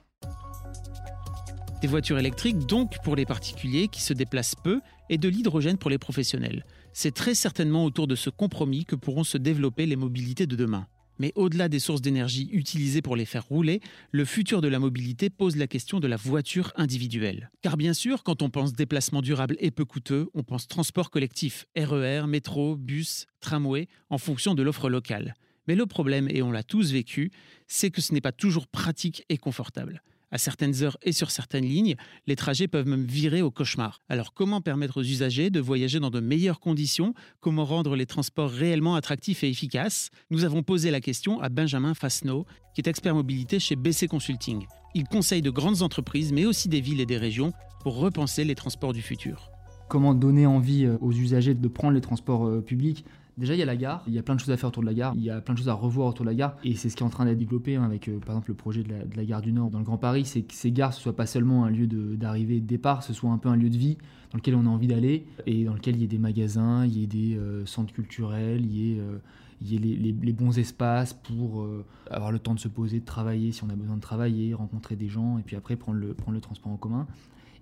Des 1.81 1.89
voitures 1.89 2.19
électriques 2.19 2.67
donc 2.67 3.03
pour 3.03 3.17
les 3.17 3.25
particuliers 3.25 3.89
qui 3.89 4.03
se 4.03 4.13
déplacent 4.13 4.55
peu 4.55 4.83
et 5.09 5.17
de 5.17 5.31
l'hydrogène 5.31 5.79
pour 5.79 5.89
les 5.89 5.97
professionnels. 5.97 6.67
C'est 6.93 7.15
très 7.15 7.35
certainement 7.35 7.87
autour 7.87 8.07
de 8.07 8.15
ce 8.15 8.29
compromis 8.29 8.85
que 8.85 8.97
pourront 8.97 9.25
se 9.25 9.39
développer 9.39 9.87
les 9.87 9.97
mobilités 9.97 10.47
de 10.47 10.57
demain. 10.57 10.87
Mais 11.19 11.33
au-delà 11.37 11.71
des 11.71 11.79
sources 11.79 12.03
d'énergie 12.03 12.51
utilisées 12.53 13.01
pour 13.01 13.17
les 13.17 13.25
faire 13.25 13.45
rouler, 13.45 13.81
le 14.11 14.27
futur 14.27 14.61
de 14.61 14.69
la 14.69 14.79
mobilité 14.79 15.31
pose 15.31 15.57
la 15.57 15.67
question 15.67 16.01
de 16.01 16.07
la 16.07 16.17
voiture 16.17 16.73
individuelle. 16.77 17.51
Car 17.63 17.79
bien 17.79 17.95
sûr, 17.95 18.25
quand 18.25 18.43
on 18.43 18.51
pense 18.51 18.75
déplacement 18.75 19.23
durable 19.23 19.57
et 19.59 19.71
peu 19.71 19.87
coûteux, 19.87 20.29
on 20.35 20.43
pense 20.43 20.69
transport 20.69 21.11
collectif, 21.11 21.65
RER, 21.75 22.25
e 22.25 22.27
métro, 22.27 22.77
bus, 22.77 23.27
tramway, 23.41 23.89
en 24.11 24.19
fonction 24.19 24.55
de 24.55 24.63
l'offre 24.63 24.91
locale. 24.91 25.35
Mais 25.67 25.75
le 25.75 25.87
problème, 25.87 26.29
et 26.31 26.43
on 26.43 26.53
l'a 26.53 26.63
tous 26.63 26.93
vécu, 26.93 27.31
c'est 27.69 27.91
que 27.91 28.03
ce 28.03 28.13
n'est 28.13 28.21
pas 28.21 28.33
toujours 28.33 28.67
pratique 28.67 29.25
et 29.31 29.39
confortable. 29.39 30.03
À 30.33 30.39
certaines 30.39 30.83
heures 30.83 30.97
et 31.03 31.13
sur 31.13 31.31
certaines 31.31 31.65
lignes, 31.65 31.97
les 32.27 32.37
trajets 32.37 32.69
peuvent 32.69 32.87
même 32.87 33.05
virer 33.05 33.43
au 33.43 33.51
cauchemar. 33.51 34.01
Alors 34.09 34.33
comment 34.33 34.61
permettre 34.61 35.01
aux 35.01 35.05
usagers 35.05 35.51
de 35.51 35.61
voyager 35.61 35.99
dans 35.99 36.11
de 36.11 36.21
meilleures 36.21 36.61
conditions? 36.61 37.15
Comment 37.41 37.65
rendre 37.65 37.97
les 37.97 38.07
transports 38.07 38.51
réellement 38.51 38.95
attractifs 38.95 39.43
et 39.43 39.49
efficaces? 39.49 40.11
Nous 40.31 40.45
avons 40.45 40.63
posé 40.63 40.91
la 40.91 41.01
question 41.01 41.41
à 41.41 41.49
Benjamin 41.49 41.95
Fasno, 41.95 42.47
qui 42.75 42.81
est 42.81 42.89
expert 42.89 43.15
mobilité 43.15 43.59
chez 43.59 43.77
BC 43.77 44.07
Consulting. 44.07 44.67
Il 44.95 45.05
conseille 45.05 45.43
de 45.43 45.51
grandes 45.51 45.83
entreprises, 45.83 46.33
mais 46.33 46.45
aussi 46.45 46.69
des 46.69 46.81
villes 46.81 47.01
et 47.01 47.07
des 47.07 47.19
régions, 47.19 47.53
pour 47.83 47.99
repenser 47.99 48.45
les 48.45 48.55
transports 48.55 48.93
du 48.93 49.03
futur. 49.03 49.51
Comment 49.89 50.15
donner 50.15 50.47
envie 50.47 50.85
euh, 50.85 50.97
aux 51.01 51.13
usagers 51.13 51.55
de 51.55 51.69
prendre 51.69 51.95
les 51.95 52.01
transports 52.01 52.47
euh, 52.47 52.61
publics? 52.61 53.05
Déjà, 53.41 53.55
il 53.55 53.59
y 53.59 53.63
a 53.63 53.67
la 53.67 53.77
gare, 53.77 54.05
il 54.07 54.13
y 54.13 54.19
a 54.19 54.23
plein 54.23 54.35
de 54.35 54.41
choses 54.41 54.51
à 54.51 54.59
faire 54.59 54.69
autour 54.69 54.83
de 54.83 54.87
la 54.87 54.93
gare, 54.93 55.15
il 55.17 55.23
y 55.23 55.31
a 55.31 55.41
plein 55.41 55.55
de 55.55 55.59
choses 55.59 55.71
à 55.71 55.73
revoir 55.73 56.09
autour 56.09 56.27
de 56.27 56.31
la 56.31 56.35
gare, 56.35 56.57
et 56.63 56.75
c'est 56.75 56.91
ce 56.91 56.97
qui 56.97 57.03
est 57.03 57.07
en 57.07 57.09
train 57.11 57.25
d'être 57.25 57.39
développé 57.39 57.77
hein, 57.77 57.85
avec, 57.85 58.07
euh, 58.09 58.19
par 58.19 58.35
exemple, 58.35 58.51
le 58.51 58.55
projet 58.55 58.83
de 58.83 58.93
la, 59.17 59.25
gare 59.25 59.41
du 59.41 59.51
Nord 59.51 59.71
dans 59.71 59.79
le 59.79 59.85
Grand 59.85 59.97
Paris, 59.97 60.27
c'est 60.27 60.43
que 60.43 60.53
ces 60.53 60.71
gares 60.71 60.91
ne 60.91 60.95
soient 60.95 61.17
pas 61.17 61.25
seulement 61.25 61.65
un 61.65 61.71
lieu 61.71 61.87
d'arrivée 61.87 62.57
et 62.57 62.61
de 62.61 62.67
départ, 62.67 63.03
ce 63.03 63.15
soit 63.15 63.31
un 63.31 63.39
peu 63.39 63.49
un 63.49 63.57
lieu 63.57 63.71
de 63.71 63.79
vie 63.79 63.97
dans 64.31 64.37
lequel 64.37 64.57
on 64.57 64.67
a 64.67 64.69
envie 64.69 64.89
d'aller, 64.89 65.25
et 65.47 65.65
dans 65.65 65.73
lequel 65.73 65.97
il 65.97 66.03
y 66.03 66.05
ait 66.05 66.09
des 66.09 66.19
magasins, 66.19 66.85
il 66.85 66.99
y 66.99 67.03
ait 67.03 67.07
des 67.07 67.39
euh, 67.39 67.65
centres 67.65 67.95
culturels, 67.95 68.61
il 68.61 68.77
y 68.77 68.93
ait, 68.93 69.01
euh, 69.01 69.17
les, 69.63 70.33
bons 70.35 70.59
espaces 70.59 71.15
pour 71.15 71.67
avoir 72.11 72.33
le 72.33 72.39
temps 72.39 72.55
de 72.55 72.61
se 72.61 72.69
poser, 72.69 73.01
de 73.01 73.07
travailler 73.07 73.53
si 73.53 73.65
on 73.65 73.71
a 73.71 73.75
besoin 73.75 73.97
de 73.97 74.03
travailler, 74.03 74.53
rencontrer 74.53 74.97
des 74.97 75.09
gens, 75.09 75.39
et 75.39 75.43
puis 75.43 75.57
après 75.57 75.77
prendre 75.77 75.99
le, 75.99 76.13
prendre 76.13 76.35
le 76.35 76.43
transport 76.43 76.73
en 76.73 76.77
commun. 76.77 77.07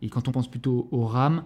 Et 0.03 0.09
quand 0.09 0.27
on 0.27 0.33
pense 0.33 0.51
plutôt 0.51 0.89
aux 0.91 1.07
rames, 1.07 1.45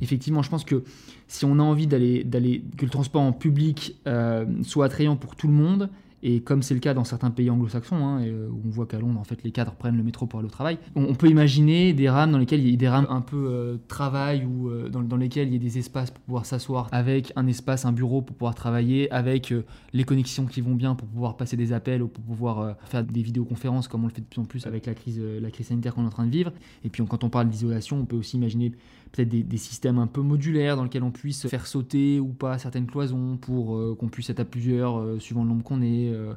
effectivement, 0.00 0.42
je 0.42 0.50
pense 0.50 0.64
que 0.64 0.84
si 1.28 1.44
on 1.44 1.58
a 1.58 1.62
envie 1.62 1.86
d'aller, 1.86 2.24
d'aller 2.24 2.62
que 2.76 2.84
le 2.84 2.90
transport 2.90 3.22
en 3.22 3.32
public 3.32 3.96
euh, 4.06 4.44
soit 4.62 4.86
attrayant 4.86 5.16
pour 5.16 5.36
tout 5.36 5.48
le 5.48 5.54
monde, 5.54 5.90
et 6.26 6.40
comme 6.40 6.62
c'est 6.62 6.72
le 6.72 6.80
cas 6.80 6.94
dans 6.94 7.04
certains 7.04 7.30
pays 7.30 7.50
anglo-saxons, 7.50 7.96
hein, 7.96 8.22
euh, 8.22 8.48
où 8.48 8.62
on 8.66 8.70
voit 8.70 8.86
qu'à 8.86 8.98
Londres, 8.98 9.20
en 9.20 9.24
fait, 9.24 9.42
les 9.44 9.50
cadres 9.50 9.74
prennent 9.74 9.98
le 9.98 10.02
métro 10.02 10.26
pour 10.26 10.38
aller 10.38 10.46
au 10.46 10.50
travail, 10.50 10.78
on, 10.94 11.14
peut 11.14 11.28
imaginer 11.28 11.92
des 11.92 12.08
rames 12.08 12.32
dans 12.32 12.38
lesquelles 12.38 12.60
il 12.60 12.70
y 12.70 12.72
a 12.72 12.76
des 12.78 12.88
rames 12.88 13.06
un 13.10 13.20
peu 13.20 13.46
euh, 13.46 13.76
travail 13.88 14.46
ou 14.46 14.70
dans, 14.88 15.16
lesquelles 15.18 15.48
il 15.48 15.52
y 15.52 15.56
a 15.56 15.60
des 15.60 15.76
espaces 15.76 16.10
pour 16.10 16.22
pouvoir 16.22 16.46
s'asseoir, 16.46 16.88
avec 16.92 17.30
un 17.36 17.46
espace, 17.46 17.84
un 17.84 17.92
bureau 17.92 18.22
pour 18.22 18.36
pouvoir 18.36 18.54
travailler, 18.54 19.10
avec 19.10 19.52
les 19.92 20.04
connexions 20.04 20.46
qui 20.46 20.62
vont 20.62 20.74
bien 20.74 20.94
pour 20.94 21.06
pouvoir 21.08 21.36
passer 21.36 21.58
des 21.58 21.74
appels 21.74 22.02
ou 22.02 22.08
pour 22.08 22.24
pouvoir 22.24 22.76
faire 22.86 23.04
des 23.04 23.22
vidéoconférences 23.22 23.86
comme 23.86 24.04
on 24.04 24.06
le 24.06 24.12
fait 24.12 24.22
de 24.22 24.26
plus 24.26 24.40
en 24.40 24.46
plus 24.46 24.66
avec 24.66 24.86
la 24.86 24.94
crise, 24.94 25.20
la 25.20 25.50
crise 25.50 25.66
sanitaire 25.66 25.94
qu'on 25.94 26.04
est 26.04 26.06
en 26.06 26.10
train 26.10 26.26
de 26.26 26.32
vivre. 26.32 26.52
Et 26.84 26.88
puis 26.88 27.04
quand 27.04 27.22
on 27.22 27.28
parle 27.28 27.50
d'isolation, 27.50 27.98
on 27.98 28.06
peut 28.06 28.16
aussi 28.16 28.38
imaginer 28.38 28.72
peut-être 29.14 29.28
des, 29.28 29.56
systèmes 29.56 29.98
un 29.98 30.08
peu 30.08 30.22
modulaires 30.22 30.76
dans 30.76 30.82
lesquels 30.82 31.04
on 31.04 31.12
puisse 31.12 31.46
faire 31.48 31.66
sauter 31.66 32.18
ou 32.18 32.28
pas 32.28 32.58
certaines 32.58 32.86
cloisons 32.86 33.36
pour 33.36 33.76
euh, 33.76 33.96
qu'on 33.98 34.08
puisse 34.08 34.28
être 34.30 34.40
à 34.40 34.44
plusieurs 34.44 34.98
euh, 34.98 35.20
suivant 35.20 35.44
le 35.44 35.50
nombre 35.50 35.62
qu'on 35.62 35.82
est, 35.82 36.12
euh, 36.12 36.34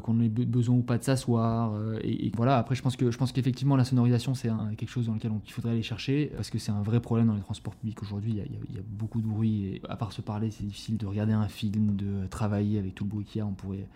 qu'on 0.00 0.18
ait 0.20 0.28
besoin 0.28 0.74
ou 0.74 0.82
pas 0.82 0.98
de 0.98 1.04
s'asseoir. 1.04 1.72
Et, 2.02 2.32
voilà, 2.34 2.58
après 2.58 2.74
je 2.74 2.82
pense 2.82 2.96
que 2.96 3.12
je 3.12 3.16
pense 3.16 3.30
qu'effectivement 3.30 3.76
la 3.76 3.84
sonorisation 3.84 4.34
c'est 4.34 4.50
quelque 4.76 4.90
chose 4.90 5.06
dans 5.06 5.14
lequel 5.14 5.30
il 5.44 5.52
faudrait 5.52 5.70
aller 5.70 5.82
chercher 5.82 6.32
parce 6.34 6.50
que 6.50 6.58
c'est 6.58 6.72
un 6.72 6.82
vrai 6.82 6.98
problème 6.98 7.28
dans 7.28 7.34
les 7.34 7.40
transports 7.40 7.76
publics 7.76 8.02
aujourd'hui. 8.02 8.32
Il, 8.32 8.58
il, 8.70 8.76
y 8.76 8.78
a 8.80 8.82
beaucoup 8.88 9.20
de 9.20 9.26
bruit 9.26 9.66
et 9.66 9.82
à 9.88 9.96
part 9.96 10.12
se 10.12 10.22
parler, 10.22 10.50
c'est 10.50 10.64
difficile 10.64 10.96
de 10.96 11.06
regarder 11.06 11.32
un 11.32 11.46
film, 11.46 11.94
de 11.94 12.26
travailler 12.26 12.80
avec 12.80 12.96
tout 12.96 13.04
le 13.04 13.10
bruit 13.10 13.24
qu'il 13.24 13.38
y 13.38 13.42
a. 13.42 13.46
On 13.46 13.52
pourrait 13.52 13.86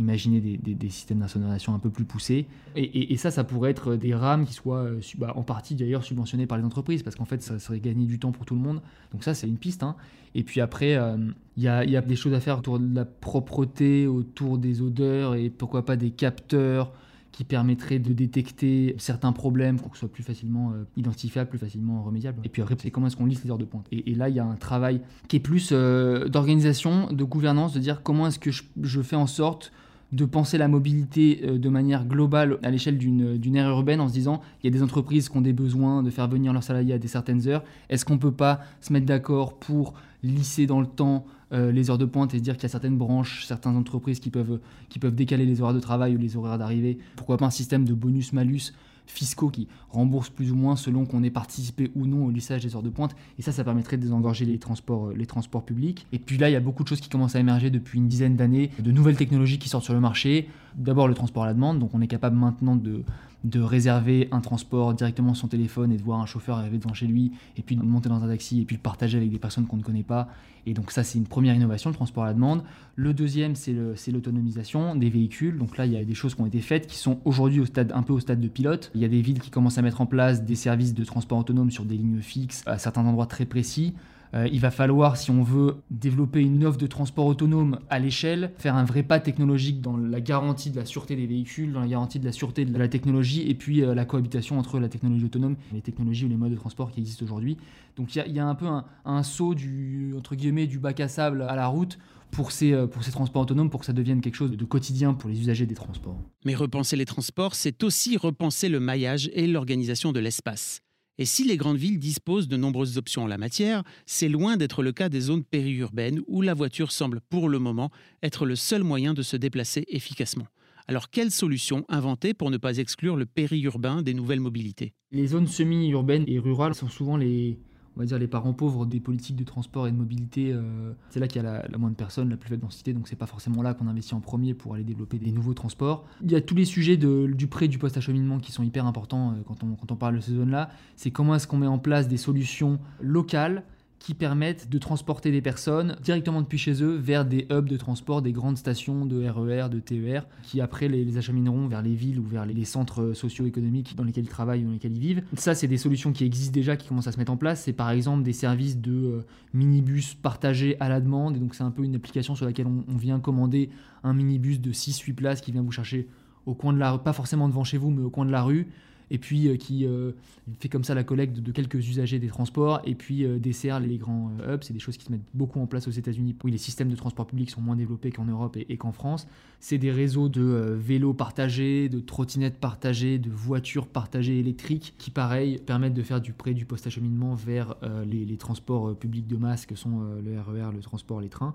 imaginer 0.00 0.40
des, 0.40 0.90
systèmes 0.90 1.18
d'insonorisation 1.18 1.74
un 1.74 1.78
peu 1.78 1.90
plus 1.90 2.04
poussés. 2.04 2.46
Et, 2.74 3.16
ça, 3.16 3.30
ça 3.30 3.44
pourrait 3.44 3.70
être 3.70 3.94
des 3.96 4.14
rames 4.14 4.46
qui 4.46 4.54
soient 4.54 4.84
euh, 4.84 5.00
bah, 5.18 5.32
en 5.36 5.42
partie 5.42 5.74
d'ailleurs 5.74 6.02
subventionnées 6.02 6.46
par 6.46 6.58
les 6.58 6.64
entreprises, 6.64 7.02
parce 7.02 7.16
qu'en 7.16 7.24
fait, 7.26 7.42
ça 7.42 7.58
serait 7.58 7.80
gagner 7.80 8.06
du 8.06 8.18
temps 8.18 8.32
pour 8.32 8.46
tout 8.46 8.54
le 8.54 8.60
monde. 8.60 8.80
Donc 9.12 9.22
ça, 9.22 9.34
c'est 9.34 9.46
une 9.46 9.58
piste. 9.58 9.82
Hein. 9.82 9.94
Et 10.34 10.42
puis 10.42 10.60
après, 10.60 10.96
euh, 10.96 11.16
il 11.56 11.62
y, 11.62 11.68
a, 11.68 11.84
y, 11.84 11.96
a, 11.96 12.00
des 12.00 12.16
choses 12.16 12.34
à 12.34 12.40
faire 12.40 12.58
autour 12.58 12.78
de 12.78 12.94
la 12.94 13.04
propreté, 13.04 14.06
autour 14.06 14.58
des 14.58 14.80
odeurs, 14.80 15.34
et 15.34 15.50
pourquoi 15.50 15.84
pas 15.84 15.96
des 15.96 16.10
capteurs 16.10 16.92
qui 17.32 17.44
permettraient 17.44 17.98
de 17.98 18.12
détecter 18.12 18.96
certains 18.98 19.32
problèmes 19.32 19.78
pour 19.78 19.90
que 19.90 19.96
ce 19.96 20.00
soit 20.00 20.12
plus 20.12 20.24
facilement 20.24 20.72
euh, 20.72 20.84
identifiable, 20.96 21.48
plus 21.48 21.58
facilement 21.58 22.02
remédiable. 22.02 22.40
Et 22.44 22.48
puis 22.48 22.62
après, 22.62 22.76
c'est 22.80 22.90
comment 22.90 23.06
est-ce 23.06 23.16
qu'on 23.16 23.26
lisse 23.26 23.44
les 23.44 23.50
heures 23.50 23.58
de 23.58 23.64
pointe. 23.64 23.86
Et, 23.92 24.14
là, 24.14 24.28
il 24.28 24.34
y 24.34 24.40
a 24.40 24.44
un 24.44 24.56
travail 24.56 25.00
qui 25.28 25.36
est 25.36 25.40
plus 25.40 25.72
d'organisation, 25.72 27.12
de 27.12 27.24
gouvernance, 27.24 27.72
de 27.72 27.78
dire 27.78 28.02
comment 28.02 28.26
est-ce 28.26 28.38
que 28.38 28.50
je 28.50 29.02
fais 29.02 29.16
en 29.16 29.26
sorte 29.26 29.72
de 30.12 30.24
penser 30.24 30.58
la 30.58 30.68
mobilité 30.68 31.40
euh, 31.44 31.58
de 31.58 31.68
manière 31.68 32.04
globale 32.04 32.58
à 32.62 32.70
l'échelle 32.70 32.98
d'une 32.98 33.56
aire 33.56 33.68
urbaine 33.68 34.00
en 34.00 34.08
se 34.08 34.12
disant 34.12 34.40
il 34.62 34.66
y 34.66 34.68
a 34.68 34.76
des 34.76 34.82
entreprises 34.82 35.28
qui 35.28 35.36
ont 35.36 35.40
des 35.40 35.52
besoins 35.52 36.02
de 36.02 36.10
faire 36.10 36.28
venir 36.28 36.52
leurs 36.52 36.62
salariés 36.62 36.94
à 36.94 36.98
des 36.98 37.08
certaines 37.08 37.46
heures. 37.48 37.62
Est-ce 37.88 38.04
qu'on 38.04 38.14
ne 38.14 38.20
peut 38.20 38.32
pas 38.32 38.60
se 38.80 38.92
mettre 38.92 39.06
d'accord 39.06 39.54
pour 39.54 39.94
lisser 40.22 40.66
dans 40.66 40.80
le 40.80 40.86
temps 40.86 41.24
euh, 41.52 41.72
les 41.72 41.90
heures 41.90 41.98
de 41.98 42.04
pointe 42.04 42.34
et 42.34 42.40
dire 42.40 42.54
qu'il 42.54 42.64
y 42.64 42.66
a 42.66 42.70
certaines 42.70 42.98
branches, 42.98 43.44
certaines 43.46 43.76
entreprises 43.76 44.20
qui 44.20 44.30
peuvent, 44.30 44.60
qui 44.88 44.98
peuvent 44.98 45.14
décaler 45.14 45.46
les 45.46 45.60
horaires 45.60 45.74
de 45.74 45.80
travail 45.80 46.14
ou 46.16 46.18
les 46.18 46.36
horaires 46.36 46.58
d'arrivée? 46.58 46.98
Pourquoi 47.16 47.36
pas 47.36 47.46
un 47.46 47.50
système 47.50 47.84
de 47.84 47.94
bonus-malus 47.94 48.72
fiscaux 49.10 49.50
qui 49.50 49.68
remboursent 49.90 50.30
plus 50.30 50.52
ou 50.52 50.56
moins 50.56 50.76
selon 50.76 51.06
qu'on 51.06 51.22
ait 51.22 51.30
participé 51.30 51.90
ou 51.94 52.06
non 52.06 52.26
au 52.26 52.30
lissage 52.30 52.62
des 52.62 52.74
heures 52.74 52.82
de 52.82 52.90
pointe. 52.90 53.14
Et 53.38 53.42
ça, 53.42 53.52
ça 53.52 53.64
permettrait 53.64 53.96
de 53.96 54.02
désengorger 54.02 54.44
les 54.44 54.58
transports, 54.58 55.08
euh, 55.08 55.14
les 55.14 55.26
transports 55.26 55.64
publics. 55.64 56.06
Et 56.12 56.18
puis 56.18 56.38
là, 56.38 56.48
il 56.48 56.52
y 56.52 56.56
a 56.56 56.60
beaucoup 56.60 56.82
de 56.82 56.88
choses 56.88 57.00
qui 57.00 57.08
commencent 57.08 57.36
à 57.36 57.40
émerger 57.40 57.70
depuis 57.70 57.98
une 57.98 58.08
dizaine 58.08 58.36
d'années, 58.36 58.70
de 58.78 58.90
nouvelles 58.90 59.16
technologies 59.16 59.58
qui 59.58 59.68
sortent 59.68 59.84
sur 59.84 59.94
le 59.94 60.00
marché. 60.00 60.48
D'abord 60.76 61.08
le 61.08 61.14
transport 61.14 61.42
à 61.42 61.46
la 61.46 61.54
demande, 61.54 61.78
donc 61.78 61.90
on 61.94 62.00
est 62.00 62.06
capable 62.06 62.36
maintenant 62.36 62.76
de 62.76 63.02
de 63.44 63.60
réserver 63.60 64.28
un 64.32 64.40
transport 64.40 64.92
directement 64.94 65.34
sur 65.34 65.42
son 65.42 65.48
téléphone 65.48 65.92
et 65.92 65.96
de 65.96 66.02
voir 66.02 66.20
un 66.20 66.26
chauffeur 66.26 66.58
arriver 66.58 66.78
devant 66.78 66.92
chez 66.92 67.06
lui, 67.06 67.32
et 67.56 67.62
puis 67.62 67.76
de 67.76 67.82
monter 67.82 68.08
dans 68.08 68.22
un 68.22 68.28
taxi 68.28 68.60
et 68.60 68.64
puis 68.64 68.76
le 68.76 68.82
partager 68.82 69.16
avec 69.16 69.30
des 69.30 69.38
personnes 69.38 69.66
qu'on 69.66 69.78
ne 69.78 69.82
connaît 69.82 70.02
pas. 70.02 70.28
Et 70.66 70.74
donc 70.74 70.90
ça, 70.90 71.04
c'est 71.04 71.18
une 71.18 71.26
première 71.26 71.54
innovation, 71.54 71.90
le 71.90 71.96
transport 71.96 72.24
à 72.24 72.28
la 72.28 72.34
demande. 72.34 72.62
Le 72.96 73.14
deuxième, 73.14 73.54
c'est 73.54 73.72
l'autonomisation 74.12 74.94
des 74.94 75.10
véhicules. 75.10 75.58
Donc 75.58 75.76
là, 75.76 75.86
il 75.86 75.92
y 75.92 75.96
a 75.96 76.04
des 76.04 76.14
choses 76.14 76.34
qui 76.34 76.40
ont 76.40 76.46
été 76.46 76.60
faites 76.60 76.86
qui 76.86 76.98
sont 76.98 77.20
aujourd'hui 77.24 77.62
un 77.92 78.02
peu 78.02 78.12
au 78.12 78.20
stade 78.20 78.40
de 78.40 78.48
pilote. 78.48 78.90
Il 78.94 79.00
y 79.00 79.04
a 79.04 79.08
des 79.08 79.22
villes 79.22 79.40
qui 79.40 79.50
commencent 79.50 79.78
à 79.78 79.82
mettre 79.82 80.00
en 80.00 80.06
place 80.06 80.44
des 80.44 80.56
services 80.56 80.94
de 80.94 81.04
transport 81.04 81.38
autonome 81.38 81.70
sur 81.70 81.84
des 81.84 81.96
lignes 81.96 82.20
fixes 82.20 82.62
à 82.66 82.78
certains 82.78 83.04
endroits 83.04 83.26
très 83.26 83.46
précis. 83.46 83.94
Euh, 84.34 84.48
il 84.52 84.60
va 84.60 84.70
falloir, 84.70 85.16
si 85.16 85.30
on 85.30 85.42
veut 85.42 85.76
développer 85.90 86.40
une 86.40 86.64
offre 86.64 86.78
de 86.78 86.86
transport 86.86 87.26
autonome 87.26 87.80
à 87.88 87.98
l'échelle, 87.98 88.52
faire 88.58 88.76
un 88.76 88.84
vrai 88.84 89.02
pas 89.02 89.18
technologique 89.18 89.80
dans 89.80 89.96
la 89.96 90.20
garantie 90.20 90.70
de 90.70 90.76
la 90.76 90.84
sûreté 90.84 91.16
des 91.16 91.26
véhicules, 91.26 91.72
dans 91.72 91.80
la 91.80 91.88
garantie 91.88 92.20
de 92.20 92.24
la 92.24 92.32
sûreté 92.32 92.64
de 92.64 92.78
la 92.78 92.88
technologie, 92.88 93.48
et 93.48 93.54
puis 93.54 93.82
euh, 93.82 93.94
la 93.94 94.04
cohabitation 94.04 94.58
entre 94.58 94.78
la 94.78 94.88
technologie 94.88 95.24
autonome 95.24 95.56
les 95.72 95.80
technologies 95.80 96.26
ou 96.26 96.28
les 96.28 96.36
modes 96.36 96.52
de 96.52 96.56
transport 96.56 96.90
qui 96.90 97.00
existent 97.00 97.24
aujourd'hui. 97.24 97.56
Donc 97.96 98.14
il 98.14 98.32
y, 98.32 98.38
a 98.38 98.46
un 98.46 98.54
peu 98.54 98.66
un, 99.04 99.22
saut 99.22 99.54
du, 99.54 100.14
entre 100.16 100.34
guillemets, 100.34 100.66
du 100.66 100.78
bac 100.78 101.00
à 101.00 101.08
sable 101.08 101.42
à 101.42 101.56
la 101.56 101.66
route 101.66 101.98
pour 102.30 102.52
ces, 102.52 102.72
euh, 102.72 102.86
pour 102.86 103.02
ces 103.02 103.10
transports 103.10 103.42
autonomes, 103.42 103.70
pour 103.70 103.80
que 103.80 103.86
ça 103.86 103.92
devienne 103.92 104.20
quelque 104.20 104.36
chose 104.36 104.52
de 104.52 104.64
quotidien 104.64 105.12
pour 105.14 105.28
les 105.28 105.40
usagers 105.40 105.66
des 105.66 105.74
transports. 105.74 106.16
Mais 106.44 106.54
repenser 106.54 106.96
les 106.96 107.04
transports, 107.04 107.54
c'est 107.54 107.82
aussi 107.82 108.16
repenser 108.16 108.68
le 108.68 108.80
maillage 108.80 109.28
et 109.34 109.46
l'organisation 109.46 110.12
de 110.12 110.20
l'espace. 110.20 110.80
Et 111.20 111.26
si 111.26 111.44
les 111.44 111.58
grandes 111.58 111.76
villes 111.76 111.98
disposent 111.98 112.48
de 112.48 112.56
nombreuses 112.56 112.96
options 112.96 113.24
en 113.24 113.26
la 113.26 113.36
matière, 113.36 113.82
c'est 114.06 114.30
loin 114.30 114.56
d'être 114.56 114.82
le 114.82 114.90
cas 114.90 115.10
des 115.10 115.20
zones 115.20 115.44
périurbaines 115.44 116.22
où 116.26 116.40
la 116.40 116.54
voiture 116.54 116.90
semble 116.90 117.20
pour 117.20 117.50
le 117.50 117.58
moment 117.58 117.90
être 118.22 118.46
le 118.46 118.56
seul 118.56 118.84
moyen 118.84 119.12
de 119.12 119.20
se 119.20 119.36
déplacer 119.36 119.84
efficacement. 119.88 120.46
Alors 120.88 121.10
quelle 121.10 121.30
solution 121.30 121.84
inventer 121.90 122.32
pour 122.32 122.50
ne 122.50 122.56
pas 122.56 122.78
exclure 122.78 123.16
le 123.16 123.26
périurbain 123.26 124.00
des 124.00 124.14
nouvelles 124.14 124.40
mobilités? 124.40 124.94
Les 125.12 125.26
zones 125.26 125.46
semi-urbaines 125.46 126.24
et 126.26 126.38
rurales 126.38 126.74
sont 126.74 126.88
souvent 126.88 127.18
les, 127.18 127.58
on 127.96 128.00
va 128.00 128.06
dire 128.06 128.18
les 128.18 128.28
parents 128.28 128.52
pauvres 128.52 128.86
des 128.86 129.00
politiques 129.00 129.36
de 129.36 129.44
transport 129.44 129.86
et 129.86 129.92
de 129.92 129.96
mobilité. 129.96 130.52
Euh, 130.52 130.92
c'est 131.10 131.20
là 131.20 131.26
qu'il 131.28 131.42
y 131.42 131.46
a 131.46 131.66
la, 131.68 131.78
moins 131.78 131.90
de 131.90 131.96
personnes, 131.96 132.30
la 132.30 132.36
plus 132.36 132.48
faible 132.48 132.62
densité, 132.62 132.92
donc 132.92 133.08
c'est 133.08 133.16
pas 133.16 133.26
forcément 133.26 133.62
là 133.62 133.74
qu'on 133.74 133.88
investit 133.88 134.14
en 134.14 134.20
premier 134.20 134.54
pour 134.54 134.74
aller 134.74 134.84
développer 134.84 135.18
des 135.18 135.32
nouveaux 135.32 135.54
transports. 135.54 136.06
Il 136.22 136.30
y 136.30 136.36
a 136.36 136.40
tous 136.40 136.54
les 136.54 136.64
sujets 136.64 136.96
du 136.96 137.46
prêt 137.46 137.68
du 137.68 137.78
post-acheminement 137.78 138.38
qui 138.38 138.52
sont 138.52 138.62
hyper 138.62 138.86
importants 138.86 139.32
euh, 139.32 139.34
quand, 139.46 139.64
on, 139.64 139.74
quand 139.74 139.92
on 139.92 139.96
parle 139.96 140.16
de 140.16 140.20
ces 140.20 140.32
zones-là. 140.32 140.70
C'est 140.96 141.10
comment 141.10 141.34
est-ce 141.34 141.46
qu'on 141.46 141.58
met 141.58 141.66
en 141.66 141.78
place 141.78 142.08
des 142.08 142.16
solutions 142.16 142.78
locales 143.00 143.64
qui 144.00 144.14
permettent 144.14 144.68
de 144.70 144.78
transporter 144.78 145.30
des 145.30 145.42
personnes 145.42 145.96
directement 146.02 146.40
depuis 146.40 146.58
chez 146.58 146.82
eux 146.82 146.96
vers 146.96 147.26
des 147.26 147.46
hubs 147.50 147.68
de 147.68 147.76
transport, 147.76 148.22
des 148.22 148.32
grandes 148.32 148.56
stations 148.56 149.04
de 149.04 149.28
RER, 149.28 149.66
e 149.66 149.68
de 149.68 149.78
TER, 149.78 150.26
qui 150.42 150.62
après 150.62 150.88
les, 150.88 151.18
achemineront 151.18 151.68
vers 151.68 151.82
les 151.82 151.94
villes 151.94 152.18
ou 152.18 152.24
vers 152.24 152.46
les, 152.46 152.64
centres 152.64 153.12
socio-économiques 153.12 153.94
dans 153.96 154.04
lesquels 154.04 154.24
ils 154.24 154.28
travaillent 154.28 154.62
ou 154.62 154.68
dans 154.68 154.72
lesquels 154.72 154.96
ils 154.96 155.00
vivent. 155.00 155.22
Ça, 155.36 155.54
c'est 155.54 155.68
des 155.68 155.76
solutions 155.76 156.12
qui 156.12 156.24
existent 156.24 156.52
déjà, 156.52 156.76
qui 156.76 156.88
commencent 156.88 157.08
à 157.08 157.12
se 157.12 157.18
mettre 157.18 157.30
en 157.30 157.36
place. 157.36 157.62
C'est 157.64 157.74
par 157.74 157.90
exemple 157.90 158.22
des 158.22 158.32
services 158.32 158.78
de 158.78 158.92
euh, 158.92 159.26
minibus 159.52 160.14
partagés 160.14 160.78
à 160.80 160.88
la 160.88 161.00
demande. 161.00 161.36
Et 161.36 161.38
donc, 161.38 161.54
c'est 161.54 161.62
un 161.62 161.70
peu 161.70 161.84
une 161.84 161.94
application 161.94 162.34
sur 162.34 162.46
laquelle 162.46 162.66
on, 162.66 162.96
vient 162.96 163.20
commander 163.20 163.68
un 164.02 164.14
minibus 164.14 164.60
de 164.60 164.72
6-8 164.72 165.14
places 165.14 165.40
qui 165.42 165.52
vient 165.52 165.62
vous 165.62 165.72
chercher 165.72 166.08
au 166.46 166.54
coin 166.54 166.72
de 166.72 166.78
la 166.78 166.98
pas 166.98 167.12
forcément 167.12 167.48
devant 167.48 167.64
chez 167.64 167.78
vous, 167.78 167.90
mais 167.90 168.02
au 168.02 168.10
coin 168.10 168.26
de 168.26 168.32
la 168.32 168.42
rue 168.42 168.68
et 169.10 169.18
puis 169.18 169.48
euh, 169.48 169.56
qui 169.56 169.86
euh, 169.86 170.12
fait 170.60 170.68
comme 170.68 170.84
ça 170.84 170.94
la 170.94 171.04
collecte 171.04 171.38
de, 171.38 171.52
quelques 171.52 171.88
usagers 171.88 172.18
des 172.18 172.28
transports, 172.28 172.80
et 172.84 172.94
puis 172.94 173.24
euh, 173.24 173.38
dessert 173.38 173.80
les 173.80 173.98
grands 173.98 174.30
hubs. 174.48 174.62
C'est 174.62 174.72
des 174.72 174.78
choses 174.78 174.96
qui 174.96 175.04
se 175.04 175.12
mettent 175.12 175.26
beaucoup 175.34 175.60
en 175.60 175.66
place 175.66 175.88
aux 175.88 175.92
États-Unis. 175.92 176.36
Oui, 176.44 176.52
les 176.52 176.58
systèmes 176.58 176.88
de 176.88 176.96
transport 176.96 177.26
public 177.26 177.50
sont 177.50 177.60
moins 177.60 177.76
développés 177.76 178.12
qu'en 178.12 178.24
Europe 178.24 178.56
et, 178.56 178.76
qu'en 178.76 178.92
France. 178.92 179.26
C'est 179.58 179.78
des 179.78 179.90
réseaux 179.90 180.28
de 180.28 180.76
vélos 180.78 181.12
partagés, 181.12 181.88
de 181.88 182.00
trottinettes 182.00 182.58
partagées, 182.58 183.18
de 183.18 183.30
voitures 183.30 183.86
partagées 183.86 184.38
électriques, 184.38 184.94
qui 184.96 185.10
pareil 185.10 185.58
permettent 185.58 185.94
de 185.94 186.02
faire 186.02 186.20
du 186.20 186.32
prêt 186.32 186.54
du 186.54 186.64
post-acheminement 186.64 187.34
vers 187.34 187.74
les, 188.06 188.24
les, 188.24 188.36
transports 188.36 188.96
publics 188.96 189.26
de 189.26 189.36
masse 189.36 189.66
que 189.66 189.74
sont 189.74 190.00
le 190.24 190.40
RER, 190.40 190.70
e 190.70 190.72
le 190.72 190.80
transport, 190.80 191.20
les 191.20 191.28
trains. 191.28 191.54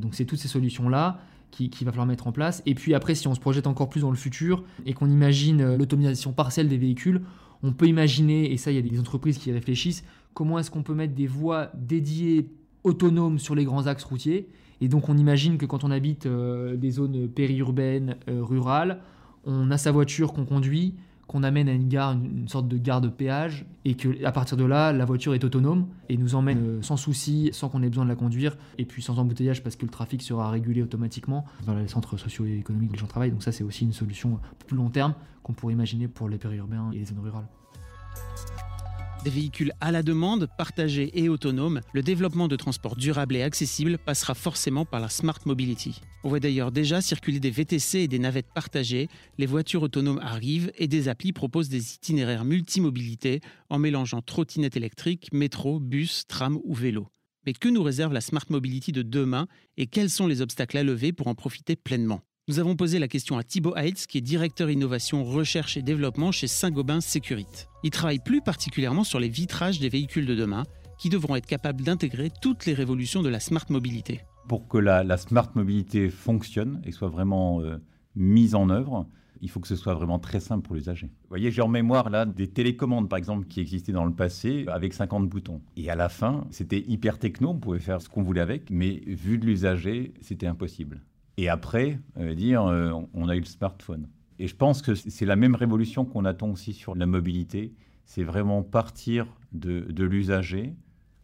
donc 0.00 0.14
c'est 0.14 0.24
toutes 0.24 0.38
ces 0.38 0.48
solutions-là 0.48 1.20
qu'il 1.54 1.70
qui 1.70 1.84
va 1.84 1.92
falloir 1.92 2.06
mettre 2.06 2.26
en 2.26 2.32
place. 2.32 2.62
Et 2.66 2.74
puis 2.74 2.94
après, 2.94 3.14
si 3.14 3.28
on 3.28 3.34
se 3.34 3.40
projette 3.40 3.66
encore 3.66 3.88
plus 3.88 4.00
dans 4.00 4.10
le 4.10 4.16
futur 4.16 4.64
et 4.86 4.92
qu'on 4.92 5.08
imagine 5.08 5.76
l'automatisation 5.76 6.32
partielle 6.32 6.68
des 6.68 6.78
véhicules, 6.78 7.22
on 7.62 7.72
peut 7.72 7.86
imaginer, 7.86 8.52
et 8.52 8.56
ça 8.56 8.70
il 8.70 8.74
y 8.74 8.78
a 8.78 8.82
des 8.82 9.00
entreprises 9.00 9.38
qui 9.38 9.52
réfléchissent, 9.52 10.04
comment 10.34 10.58
est-ce 10.58 10.70
qu'on 10.70 10.82
peut 10.82 10.94
mettre 10.94 11.14
des 11.14 11.26
voies 11.26 11.70
dédiées 11.74 12.50
autonomes 12.82 13.38
sur 13.38 13.54
les 13.54 13.64
grands 13.64 13.86
axes 13.86 14.04
routiers. 14.04 14.48
Et 14.80 14.88
donc 14.88 15.08
on 15.08 15.16
imagine 15.16 15.56
que 15.56 15.64
quand 15.64 15.84
on 15.84 15.90
habite 15.90 16.26
des 16.26 16.90
zones 16.90 17.28
périurbaines, 17.28 18.16
rurales, 18.26 19.00
on 19.44 19.70
a 19.70 19.78
sa 19.78 19.92
voiture 19.92 20.32
qu'on 20.32 20.44
conduit, 20.44 20.94
qu'on 21.34 21.42
amène 21.42 21.68
à 21.68 21.72
une 21.72 21.88
gare, 21.88 22.12
une, 22.12 22.46
sorte 22.46 22.68
de 22.68 22.78
gare 22.78 23.00
de 23.00 23.08
péage, 23.08 23.66
et 23.84 23.96
que 23.96 24.24
à 24.24 24.30
partir 24.30 24.56
de 24.56 24.64
là, 24.64 24.92
la 24.92 25.04
voiture 25.04 25.34
est 25.34 25.42
autonome 25.42 25.88
et 26.08 26.16
nous 26.16 26.36
emmène 26.36 26.58
euh, 26.64 26.82
sans 26.82 26.96
souci, 26.96 27.50
sans 27.52 27.68
qu'on 27.68 27.82
ait 27.82 27.88
besoin 27.88 28.04
de 28.04 28.08
la 28.08 28.14
conduire, 28.14 28.56
et 28.78 28.84
puis 28.84 29.02
sans 29.02 29.18
embouteillage 29.18 29.60
parce 29.64 29.74
que 29.74 29.84
le 29.84 29.90
trafic 29.90 30.22
sera 30.22 30.48
régulé 30.48 30.80
automatiquement 30.80 31.44
dans 31.66 31.74
les 31.74 31.88
centres 31.88 32.16
socio-économiques 32.16 32.90
où 32.90 32.92
les 32.92 33.00
gens 33.00 33.08
travaillent. 33.08 33.32
Donc 33.32 33.42
ça, 33.42 33.50
c'est 33.50 33.64
aussi 33.64 33.82
une 33.84 33.92
solution 33.92 34.38
plus 34.68 34.76
long 34.76 34.90
terme 34.90 35.14
qu'on 35.42 35.54
pourrait 35.54 35.72
imaginer 35.72 36.06
pour 36.06 36.28
les 36.28 36.38
périurbains 36.38 36.92
et 36.92 36.98
les 36.98 37.04
zones 37.04 37.18
rurales. 37.18 37.48
Des 39.24 39.30
véhicules 39.30 39.72
à 39.80 39.90
la 39.90 40.02
demande, 40.02 40.46
partagés 40.58 41.10
et 41.18 41.30
autonomes, 41.30 41.80
le 41.94 42.02
développement 42.02 42.46
de 42.46 42.56
transports 42.56 42.94
durables 42.94 43.36
et 43.36 43.42
accessibles 43.42 43.96
passera 43.96 44.34
forcément 44.34 44.84
par 44.84 45.00
la 45.00 45.08
smart 45.08 45.38
mobility. 45.46 46.02
On 46.24 46.28
voit 46.28 46.40
d'ailleurs 46.40 46.70
déjà 46.70 47.00
circuler 47.00 47.40
des 47.40 47.50
VTC 47.50 48.00
et 48.00 48.08
des 48.08 48.18
navettes 48.18 48.52
partagées, 48.54 49.08
les 49.38 49.46
voitures 49.46 49.82
autonomes 49.82 50.18
arrivent 50.18 50.70
et 50.76 50.88
des 50.88 51.08
applis 51.08 51.32
proposent 51.32 51.70
des 51.70 51.94
itinéraires 51.94 52.44
multimobilité 52.44 53.40
en 53.70 53.78
mélangeant 53.78 54.20
trottinettes 54.20 54.76
électriques, 54.76 55.32
métro, 55.32 55.80
bus, 55.80 56.26
tram 56.28 56.58
ou 56.62 56.74
vélo. 56.74 57.08
Mais 57.46 57.54
que 57.54 57.70
nous 57.70 57.82
réserve 57.82 58.12
la 58.12 58.20
smart 58.20 58.44
mobility 58.50 58.92
de 58.92 59.00
demain 59.00 59.46
et 59.78 59.86
quels 59.86 60.10
sont 60.10 60.26
les 60.26 60.42
obstacles 60.42 60.76
à 60.76 60.82
lever 60.82 61.14
pour 61.14 61.28
en 61.28 61.34
profiter 61.34 61.76
pleinement? 61.76 62.20
Nous 62.46 62.58
avons 62.58 62.76
posé 62.76 62.98
la 62.98 63.08
question 63.08 63.38
à 63.38 63.42
Thibaut 63.42 63.74
Heitz, 63.74 64.06
qui 64.06 64.18
est 64.18 64.20
directeur 64.20 64.68
innovation, 64.68 65.24
recherche 65.24 65.78
et 65.78 65.82
développement 65.82 66.30
chez 66.30 66.46
Saint-Gobain 66.46 67.00
Sécurité. 67.00 67.68
Il 67.82 67.90
travaille 67.90 68.18
plus 68.18 68.42
particulièrement 68.42 69.02
sur 69.02 69.18
les 69.18 69.30
vitrages 69.30 69.80
des 69.80 69.88
véhicules 69.88 70.26
de 70.26 70.34
demain, 70.34 70.64
qui 70.98 71.08
devront 71.08 71.36
être 71.36 71.46
capables 71.46 71.82
d'intégrer 71.82 72.30
toutes 72.42 72.66
les 72.66 72.74
révolutions 72.74 73.22
de 73.22 73.30
la 73.30 73.40
smart 73.40 73.64
mobilité. 73.70 74.20
Pour 74.46 74.68
que 74.68 74.76
la, 74.76 75.16
smart 75.16 75.50
mobilité 75.54 76.10
fonctionne 76.10 76.82
et 76.84 76.92
soit 76.92 77.08
vraiment 77.08 77.62
euh, 77.62 77.78
mise 78.14 78.54
en 78.54 78.68
œuvre, 78.68 79.08
il 79.40 79.48
faut 79.48 79.60
que 79.60 79.68
ce 79.68 79.76
soit 79.76 79.94
vraiment 79.94 80.18
très 80.18 80.40
simple 80.40 80.66
pour 80.66 80.74
l'usager. 80.74 81.06
Vous 81.06 81.28
voyez, 81.30 81.50
j'ai 81.50 81.62
en 81.62 81.68
mémoire 81.68 82.10
là 82.10 82.26
des 82.26 82.48
télécommandes 82.48 83.08
par 83.08 83.16
exemple 83.16 83.46
qui 83.46 83.60
existaient 83.60 83.92
dans 83.92 84.04
le 84.04 84.14
passé 84.14 84.66
avec 84.68 84.92
50 84.92 85.30
boutons. 85.30 85.62
Et 85.78 85.88
à 85.88 85.94
la 85.94 86.10
fin, 86.10 86.46
c'était 86.50 86.84
hyper 86.86 87.18
techno, 87.18 87.50
on 87.50 87.58
pouvait 87.58 87.78
faire 87.78 88.02
ce 88.02 88.10
qu'on 88.10 88.22
voulait 88.22 88.42
avec, 88.42 88.68
mais 88.68 89.00
vu 89.06 89.38
de 89.38 89.46
l'usager, 89.46 90.12
c'était 90.20 90.46
impossible. 90.46 91.00
Et 91.36 91.48
après, 91.48 91.98
euh, 92.18 92.34
dire, 92.34 92.64
euh, 92.64 92.92
on 93.12 93.28
a 93.28 93.36
eu 93.36 93.40
le 93.40 93.46
smartphone. 93.46 94.08
Et 94.38 94.46
je 94.46 94.56
pense 94.56 94.82
que 94.82 94.94
c'est 94.94 95.26
la 95.26 95.36
même 95.36 95.54
révolution 95.54 96.04
qu'on 96.04 96.24
attend 96.24 96.50
aussi 96.50 96.72
sur 96.72 96.94
la 96.94 97.06
mobilité. 97.06 97.72
C'est 98.04 98.24
vraiment 98.24 98.62
partir 98.62 99.26
de, 99.52 99.86
l'usager, 100.04 100.74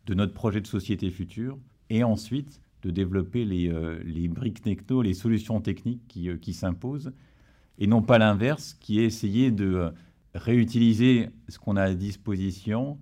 de 0.06 0.14
notre 0.14 0.32
projet 0.32 0.60
de 0.60 0.66
société 0.66 1.10
future, 1.10 1.58
et 1.90 2.04
ensuite 2.04 2.60
de 2.82 2.90
développer 2.90 3.44
les, 3.44 3.68
euh, 3.68 4.00
les 4.04 4.28
briques 4.28 4.62
techno, 4.62 5.02
les 5.02 5.14
solutions 5.14 5.60
techniques 5.60 6.06
qui, 6.08 6.30
qui 6.38 6.54
s'imposent, 6.54 7.12
et 7.78 7.86
non 7.86 8.02
pas 8.02 8.18
l'inverse, 8.18 8.74
qui 8.74 9.00
est 9.00 9.04
essayer 9.04 9.50
de 9.50 9.92
réutiliser 10.34 11.30
ce 11.48 11.58
qu'on 11.58 11.76
a 11.76 11.82
à 11.82 11.94
disposition 11.94 12.98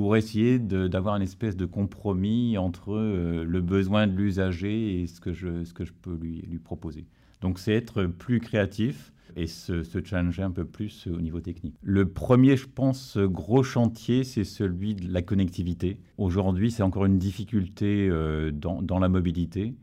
pour 0.00 0.16
essayer 0.16 0.58
d'avoir 0.58 1.16
une 1.16 1.22
espèce 1.22 1.58
de 1.58 1.66
compromis 1.66 2.56
entre 2.56 2.94
euh, 2.94 3.44
le 3.44 3.60
besoin 3.60 4.06
de 4.06 4.16
l'usager 4.16 5.02
et 5.02 5.06
ce 5.06 5.20
que 5.20 5.34
je, 5.34 5.92
peux 6.00 6.14
lui, 6.14 6.58
proposer. 6.64 7.04
Donc 7.42 7.58
c'est 7.58 7.74
être 7.74 8.06
plus 8.06 8.40
créatif 8.40 9.12
et 9.36 9.46
se, 9.46 9.82
se, 9.82 10.02
challenger 10.02 10.42
un 10.42 10.52
peu 10.52 10.64
plus 10.64 11.06
au 11.06 11.20
niveau 11.20 11.42
technique. 11.42 11.74
Le 11.82 12.08
premier, 12.08 12.56
je 12.56 12.66
pense, 12.66 13.18
gros 13.18 13.62
chantier, 13.62 14.24
c'est 14.24 14.44
celui 14.44 14.94
de 14.94 15.12
la 15.12 15.20
connectivité. 15.20 16.00
Aujourd'hui, 16.16 16.70
c'est 16.70 16.82
encore 16.82 17.04
une 17.04 17.18
difficulté 17.18 18.08
euh, 18.08 18.50
dans, 18.52 18.80
dans, 18.80 19.00
la 19.00 19.10
mobilité. 19.10 19.74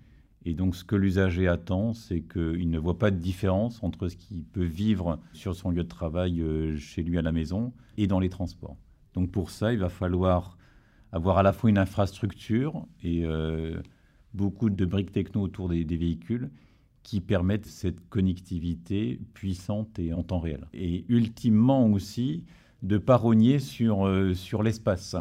Et 0.46 0.56
donc 0.56 0.76
ce 0.76 0.84
que 0.84 0.96
l'usager 0.96 1.48
attend, 1.48 1.94
c'est 1.94 2.22
qu'il 2.22 2.72
ne 2.72 2.80
voit 2.80 2.98
pas 2.98 3.12
de 3.12 3.20
différence 3.20 3.84
entre 3.84 4.08
ce 4.08 4.16
qu'il 4.16 4.44
peut 4.46 4.66
vivre 4.66 5.20
sur 5.34 5.56
son 5.56 5.70
lieu 5.70 5.84
de 5.84 5.88
travail, 5.88 6.42
euh, 6.42 6.76
chez 6.76 7.04
lui 7.04 7.20
à 7.20 7.22
la 7.22 7.32
maison, 7.32 7.72
et 7.98 8.08
dans 8.08 8.20
les 8.20 8.30
transports. 8.30 8.78
Donc 9.18 9.32
pour 9.32 9.50
ça, 9.50 9.74
il 9.74 9.80
va 9.80 9.90
falloir 9.90 10.60
avoir 11.12 11.40
à 11.40 11.44
la 11.44 11.52
fois 11.52 11.72
une 11.72 11.80
infrastructure 11.80 12.86
et 13.02 13.26
euh, 13.26 13.82
beaucoup 14.36 14.70
de 14.70 14.86
briques 14.86 15.12
techno 15.12 15.42
autour 15.42 15.70
des, 15.70 15.84
véhicules 15.84 16.52
qui 17.02 17.20
permettent 17.20 17.66
cette 17.66 18.08
connectivité 18.10 19.20
puissante 19.34 19.98
et 19.98 20.14
en 20.14 20.22
temps 20.22 20.38
réel. 20.38 20.68
Et 20.76 21.04
ultimement 21.10 21.88
aussi, 21.88 22.44
de 22.84 23.00
parogner 23.00 23.58
sur, 23.58 24.06
euh, 24.06 24.36
sur 24.36 24.62
l'espace. 24.62 25.16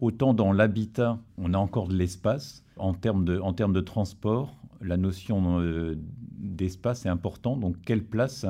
Autant 0.00 0.32
dans 0.32 0.50
l'habitat, 0.50 1.18
on 1.36 1.52
a 1.52 1.58
encore 1.58 1.88
de 1.88 1.94
l'espace. 1.94 2.64
En 2.78 2.94
termes 2.94 3.26
de, 3.26 3.38
en 3.38 3.52
termes 3.52 3.74
de 3.74 3.82
transport, 3.82 4.56
la 4.80 4.96
notion 4.96 5.60
euh, 5.60 5.94
d'espace 6.38 7.04
est 7.04 7.10
importante. 7.10 7.60
Donc, 7.60 7.76
quelle 7.84 8.02
place 8.02 8.46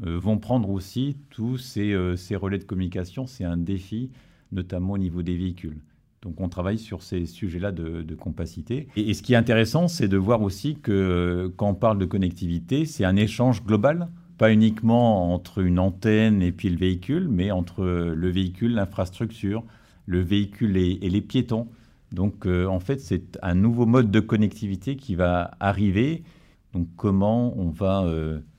vont 0.00 0.38
prendre 0.38 0.70
aussi 0.70 1.16
tous 1.30 1.58
ces, 1.58 1.92
euh, 1.92 2.16
ces 2.16 2.36
relais 2.36 2.58
de 2.58 2.64
communication. 2.64 3.26
C'est 3.26 3.44
un 3.44 3.56
défi, 3.56 4.10
notamment 4.52 4.92
au 4.92 4.98
niveau 4.98 5.22
des 5.22 5.36
véhicules. 5.36 5.80
Donc 6.22 6.40
on 6.40 6.48
travaille 6.48 6.78
sur 6.78 7.02
ces 7.02 7.26
sujets-là 7.26 7.72
de, 7.72 8.02
de, 8.02 8.14
compacité. 8.14 8.88
Et, 8.96 9.14
ce 9.14 9.22
qui 9.22 9.34
est 9.34 9.36
intéressant, 9.36 9.88
c'est 9.88 10.08
de 10.08 10.16
voir 10.16 10.42
aussi 10.42 10.76
que 10.76 10.92
euh, 10.92 11.48
quand 11.56 11.70
on 11.70 11.74
parle 11.74 11.98
de 11.98 12.04
connectivité, 12.04 12.84
c'est 12.86 13.04
un 13.04 13.16
échange 13.16 13.64
global, 13.64 14.08
pas 14.36 14.52
uniquement 14.52 15.32
entre 15.32 15.58
une 15.58 15.78
antenne 15.78 16.42
et 16.42 16.52
puis 16.52 16.70
le 16.70 16.76
véhicule, 16.76 17.28
mais 17.28 17.50
entre 17.50 17.84
le 17.84 18.30
véhicule, 18.30 18.74
l'infrastructure, 18.74 19.64
le 20.06 20.20
véhicule 20.20 20.76
et, 20.76 20.96
les 20.96 21.20
piétons. 21.20 21.68
Donc 22.12 22.46
en 22.46 22.78
fait, 22.78 23.00
c'est 23.00 23.36
un 23.42 23.54
nouveau 23.54 23.84
mode 23.84 24.12
de 24.12 24.20
connectivité 24.20 24.94
qui 24.94 25.16
va 25.16 25.50
arriver. 25.58 26.22
Donc 26.72 26.86
comment 26.96 27.58
on 27.58 27.70
va 27.70 28.06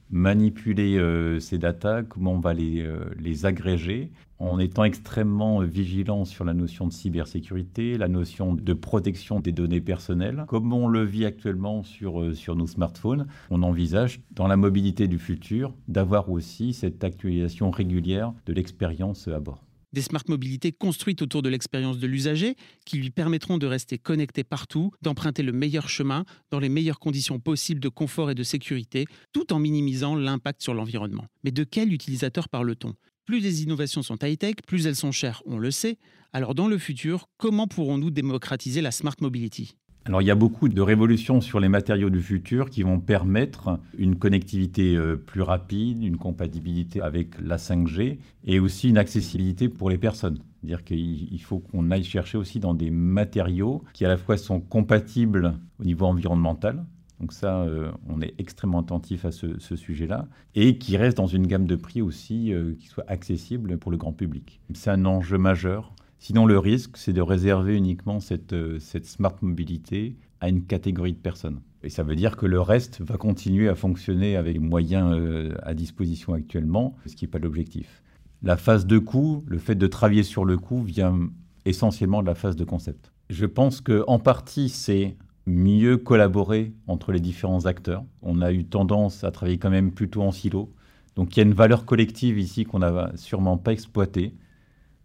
manipuler 0.10 0.98
euh, 0.98 1.40
ces 1.40 1.58
datas, 1.58 2.04
comment 2.04 2.34
on 2.34 2.40
va 2.40 2.54
les, 2.54 2.82
euh, 2.82 3.06
les, 3.20 3.46
agréger, 3.46 4.12
en 4.40 4.60
étant 4.60 4.84
extrêmement 4.84 5.60
vigilant 5.60 6.26
sur 6.26 6.46
la 6.46 6.54
notion 6.54 6.88
de 6.88 6.94
cybersécurité, 6.94 7.98
la 7.98 8.08
notion 8.08 8.54
de 8.54 8.74
protection 8.74 9.40
des 9.40 9.52
données 9.52 9.82
personnelles. 9.82 10.46
Comme 10.48 10.74
on 10.74 10.88
le 10.88 11.04
vit 11.04 11.26
actuellement 11.26 11.84
sur, 11.84 12.22
euh, 12.22 12.34
sur 12.34 12.56
nos 12.56 12.68
smartphones, 12.68 13.28
on 13.50 13.64
envisage 13.64 14.22
dans 14.32 14.48
la 14.48 14.58
mobilité 14.58 15.08
du 15.08 15.20
futur 15.20 15.74
d'avoir 15.88 16.30
aussi 16.30 16.74
cette 16.74 17.04
actualisation 17.04 17.70
régulière 17.70 18.34
de 18.46 18.54
l'expérience 18.54 19.28
à 19.28 19.40
bord 19.40 19.64
des 19.94 20.02
smart 20.02 20.24
mobilités 20.28 20.72
construites 20.72 21.22
autour 21.22 21.42
de 21.42 21.50
l'expérience 21.50 21.98
de 21.98 22.08
l'usager 22.08 22.56
qui 22.86 22.98
lui 22.98 23.10
permettront 23.10 23.58
de 23.58 23.68
rester 23.68 23.98
connecté 23.98 24.44
partout, 24.44 24.92
d'emprunter 25.02 25.44
le 25.44 25.52
meilleur 25.52 25.90
chemin 25.90 26.26
dans 26.52 26.60
les 26.60 26.70
meilleures 26.70 27.00
conditions 27.00 27.40
possibles 27.40 27.80
de 27.80 27.90
confort 27.90 28.32
et 28.32 28.36
de 28.36 28.44
sécurité, 28.44 29.06
tout 29.34 29.54
en 29.54 29.60
minimisant 29.60 30.16
l'impact 30.16 30.62
sur 30.62 30.74
l'environnement. 30.74 31.26
Mais 31.44 31.52
de 31.52 31.64
quel 31.64 31.94
utilisateur 31.94 32.50
parle-t-on? 32.50 32.94
Plus 33.26 33.40
les 33.40 33.64
innovations 33.64 34.02
sont 34.02 34.18
high-tech, 34.24 34.56
plus 34.66 34.88
elles 34.88 34.96
sont 34.96 35.12
chères, 35.12 35.44
on 35.46 35.60
le 35.60 35.72
sait. 35.72 35.98
Alors 36.34 36.56
dans 36.56 36.68
le 36.68 36.78
futur, 36.78 37.28
comment 37.38 37.68
pourrons-nous 37.68 38.10
démocratiser 38.10 38.82
la 38.82 38.92
smart 38.92 39.16
mobility? 39.22 39.76
Alors 40.06 40.22
il 40.22 40.26
y 40.26 40.32
a 40.32 40.36
beaucoup 40.36 40.70
de 40.70 40.82
révolutions 40.82 41.42
sur 41.42 41.60
les 41.60 41.70
matériaux 41.70 42.10
du 42.10 42.22
futur 42.22 42.70
qui 42.70 42.84
vont 42.84 43.00
permettre 43.00 43.80
une 43.98 44.16
connectivité 44.16 44.96
euh, 44.96 45.16
plus 45.16 45.42
rapide, 45.42 46.04
une 46.04 46.18
compatibilité 46.18 47.02
avec 47.02 47.40
la 47.40 47.58
5G 47.58 48.18
et 48.46 48.60
aussi 48.60 48.90
une 48.90 48.98
accessibilité 48.98 49.70
pour 49.70 49.90
les 49.90 49.98
personnes. 49.98 50.40
C'est-à-dire 50.62 50.84
qu'il 50.84 51.42
faut 51.42 51.60
qu'on 51.60 51.92
aille 51.92 52.04
chercher 52.04 52.38
aussi 52.38 52.60
dans 52.60 52.74
des 52.74 52.90
matériaux 52.90 53.84
qui 53.94 54.06
à 54.06 54.08
la 54.08 54.18
fois 54.18 54.38
sont 54.38 54.60
compatibles 54.60 55.54
au 55.80 55.84
niveau 55.84 56.06
environnemental, 56.06 56.86
donc 57.20 57.34
ça, 57.34 57.64
euh, 57.64 57.92
on 58.08 58.22
est 58.22 58.34
extrêmement 58.38 58.80
attentif 58.80 59.26
à 59.26 59.32
ce, 59.32 59.76
sujet-là, 59.76 60.28
et 60.56 60.78
qui 60.78 60.96
restent 60.96 61.18
dans 61.18 61.28
une 61.28 61.48
gamme 61.48 61.66
de 61.66 61.76
prix 61.76 62.02
aussi 62.02 62.54
euh, 62.54 62.74
qui 62.80 62.88
soit 62.88 63.04
accessible 63.08 63.78
pour 63.78 63.92
le 63.92 63.98
grand 63.98 64.14
public. 64.14 64.62
C'est 64.74 64.90
un 64.90 65.06
enjeu 65.06 65.38
majeur 65.38 65.94
Sinon, 66.20 66.46
le 66.46 66.60
risque, 66.60 66.98
c'est 66.98 67.14
de 67.14 67.22
réserver 67.22 67.76
uniquement 67.76 68.20
cette, 68.20 68.52
euh, 68.52 68.78
cette 68.80 69.06
smart 69.06 69.36
mobilité 69.42 70.18
à 70.42 70.50
une 70.50 70.66
catégorie 70.66 71.14
de 71.14 71.18
personnes. 71.18 71.62
Et 71.82 71.90
ça 71.90 72.04
veut 72.04 72.16
dire 72.16 72.36
que 72.36 72.46
le 72.46 72.60
reste 72.60 73.02
va 73.02 73.16
continuer 73.16 73.70
à 73.70 73.76
fonctionner 73.76 74.36
avec 74.36 74.54
les 74.54 74.60
moyens 74.60 75.14
euh, 75.14 75.56
à 75.64 75.74
disposition 75.74 76.34
actuellement, 76.34 76.96
ce 77.06 77.16
qui 77.16 77.24
n'est 77.24 77.32
pas 77.32 77.40
l'objectif. 77.40 78.04
La 78.44 78.58
phase 78.58 78.86
de 78.86 79.00
coût, 79.00 79.46
le 79.48 79.58
fait 79.58 79.76
de 79.76 79.88
travailler 79.88 80.24
sur 80.24 80.44
le 80.44 80.58
coût 80.58 80.84
vient 80.84 81.18
essentiellement 81.66 82.22
de 82.22 82.28
la 82.28 82.36
phase 82.36 82.58
de 82.58 82.66
concept. 82.66 83.14
Je 83.30 83.46
pense 83.46 83.80
qu'en 83.80 84.20
partie, 84.20 84.68
c'est 84.68 85.16
mieux 85.46 85.98
collaborer 85.98 86.74
entre 86.88 87.14
les 87.14 87.20
différents 87.22 87.66
acteurs. 87.66 88.04
On 88.22 88.42
a 88.42 88.52
eu 88.52 88.66
tendance 88.66 89.24
à 89.24 89.32
travailler 89.32 89.58
quand 89.58 89.70
même 89.70 89.92
plutôt 89.92 90.22
en 90.22 90.32
silo. 90.32 90.74
Donc 91.16 91.36
il 91.36 91.40
y 91.40 91.44
a 91.44 91.46
une 91.46 91.54
valeur 91.54 91.86
collective 91.86 92.40
ici 92.40 92.66
qu'on 92.66 92.80
n'a 92.80 93.12
sûrement 93.16 93.58
pas 93.58 93.72
exploitée 93.72 94.36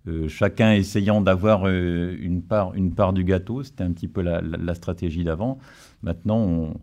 euh, 0.06 0.28
chacun 0.28 0.72
essayant 0.72 1.22
d'avoir 1.22 1.62
euh, 1.64 2.14
une, 2.20 2.42
part, 2.42 2.74
une 2.74 2.94
part 2.94 3.14
du 3.14 3.24
gâteau. 3.24 3.62
C'était 3.62 3.84
un 3.84 3.92
petit 3.92 4.08
peu 4.08 4.20
la, 4.20 4.74
stratégie 4.74 5.24
d'avant. 5.24 5.58
Maintenant, 6.02 6.74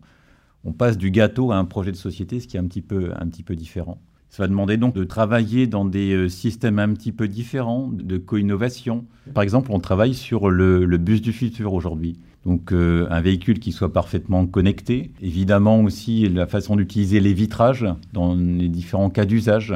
on, 0.64 0.72
passe 0.72 0.98
du 0.98 1.10
gâteau 1.10 1.52
à 1.52 1.56
un 1.56 1.64
projet 1.64 1.92
de 1.92 1.96
société, 1.96 2.40
ce 2.40 2.48
qui 2.48 2.56
est 2.56 2.60
un 2.60 2.66
petit 2.66 2.82
peu, 2.82 3.12
un 3.16 3.28
petit 3.28 3.44
peu 3.44 3.54
différent. 3.54 4.00
Ça 4.28 4.42
va 4.42 4.48
demander 4.48 4.76
donc 4.76 4.94
de 4.94 5.04
travailler 5.04 5.66
dans 5.66 5.84
des 5.84 6.14
euh, 6.14 6.28
systèmes 6.28 6.78
un 6.78 6.92
petit 6.94 7.12
peu 7.12 7.28
différents, 7.28 7.90
de 7.92 8.18
co-innovation. 8.18 9.04
Par 9.34 9.44
exemple, 9.44 9.70
on 9.72 9.78
travaille 9.78 10.14
sur 10.14 10.50
le, 10.50 10.84
bus 10.96 11.20
du 11.20 11.32
futur 11.32 11.74
aujourd'hui. 11.74 12.18
Donc 12.44 12.72
un 12.72 13.20
véhicule 13.20 13.60
qui 13.60 13.70
soit 13.70 13.92
parfaitement 13.92 14.48
connecté. 14.48 15.12
Évidemment 15.20 15.80
aussi 15.82 16.28
la 16.28 16.48
façon 16.48 16.74
d'utiliser 16.74 17.20
les 17.20 17.34
vitrages 17.34 17.86
dans 18.12 18.34
les 18.34 18.68
différents 18.68 19.10
cas 19.10 19.26
d'usage. 19.26 19.72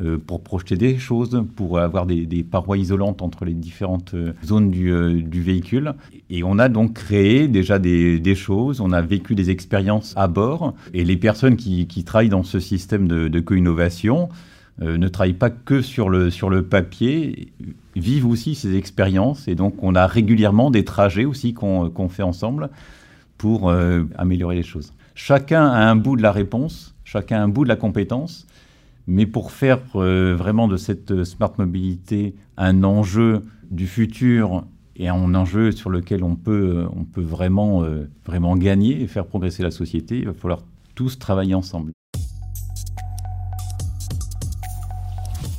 Euh, 0.00 0.16
pour 0.16 0.42
projeter 0.42 0.76
des 0.76 0.96
choses, 0.96 1.42
pour 1.56 1.78
avoir 1.80 2.06
des, 2.06 2.44
parois 2.48 2.78
isolantes 2.78 3.20
entre 3.20 3.44
les 3.44 3.54
différentes 3.54 4.14
euh, 4.14 4.32
zones 4.44 4.72
euh, 4.76 5.20
du, 5.20 5.42
véhicule. 5.42 5.94
Et 6.30 6.44
on 6.44 6.58
a 6.58 6.68
donc 6.68 6.92
créé 6.92 7.48
déjà 7.48 7.80
des, 7.80 8.34
choses, 8.36 8.80
on 8.80 8.92
a 8.92 9.00
vécu 9.00 9.34
des 9.34 9.50
expériences 9.50 10.12
à 10.16 10.28
bord, 10.28 10.74
et 10.94 11.04
les 11.04 11.16
personnes 11.16 11.56
qui, 11.56 11.86
travaillent 12.04 12.28
dans 12.28 12.44
ce 12.44 12.60
système 12.60 13.08
de, 13.08 13.40
co-innovation 13.40 14.28
ne 14.80 15.08
travaillent 15.08 15.32
pas 15.32 15.50
que 15.50 15.82
sur 15.82 16.08
le, 16.08 16.30
sur 16.30 16.50
le 16.50 16.62
papier, 16.62 17.48
vivent 17.96 18.26
aussi 18.26 18.54
ces 18.54 18.76
expériences, 18.76 19.48
et 19.48 19.56
donc 19.56 19.82
on 19.82 19.96
a 19.96 20.06
régulièrement 20.06 20.70
des 20.70 20.84
trajets 20.84 21.24
aussi 21.24 21.54
qu'on 21.54 22.08
fait 22.08 22.22
ensemble 22.22 22.70
pour 23.38 23.72
améliorer 24.16 24.56
les 24.56 24.62
choses. 24.62 24.92
Chacun 25.14 25.66
a 25.66 25.90
un 25.90 25.96
bout 25.96 26.16
de 26.16 26.22
la 26.22 26.30
réponse, 26.30 26.94
chacun 27.04 27.40
a 27.40 27.42
un 27.42 27.48
bout 27.48 27.64
de 27.64 27.68
la 27.68 27.76
compétence, 27.76 28.46
mais 29.08 29.24
pour 29.24 29.50
faire 29.52 29.80
euh, 29.96 30.36
vraiment 30.36 30.68
de 30.68 30.76
cette 30.76 31.10
euh, 31.10 31.24
smart 31.24 31.52
mobilité 31.56 32.36
un 32.58 32.84
enjeu 32.84 33.42
du 33.70 33.86
futur 33.86 34.64
et 34.96 35.08
un 35.08 35.34
enjeu 35.34 35.72
sur 35.72 35.88
lequel 35.88 36.22
on 36.22 36.36
peut, 36.36 36.82
euh, 36.82 36.88
on 36.94 37.04
peut 37.04 37.22
vraiment, 37.22 37.84
vraiment 38.26 38.56
gagner 38.56 39.00
et 39.00 39.06
faire 39.06 39.26
progresser 39.26 39.62
la 39.62 39.70
société, 39.70 40.18
il 40.18 40.26
va 40.26 40.34
falloir 40.34 40.62
tous 40.94 41.18
travailler 41.18 41.54
ensemble. 41.54 41.92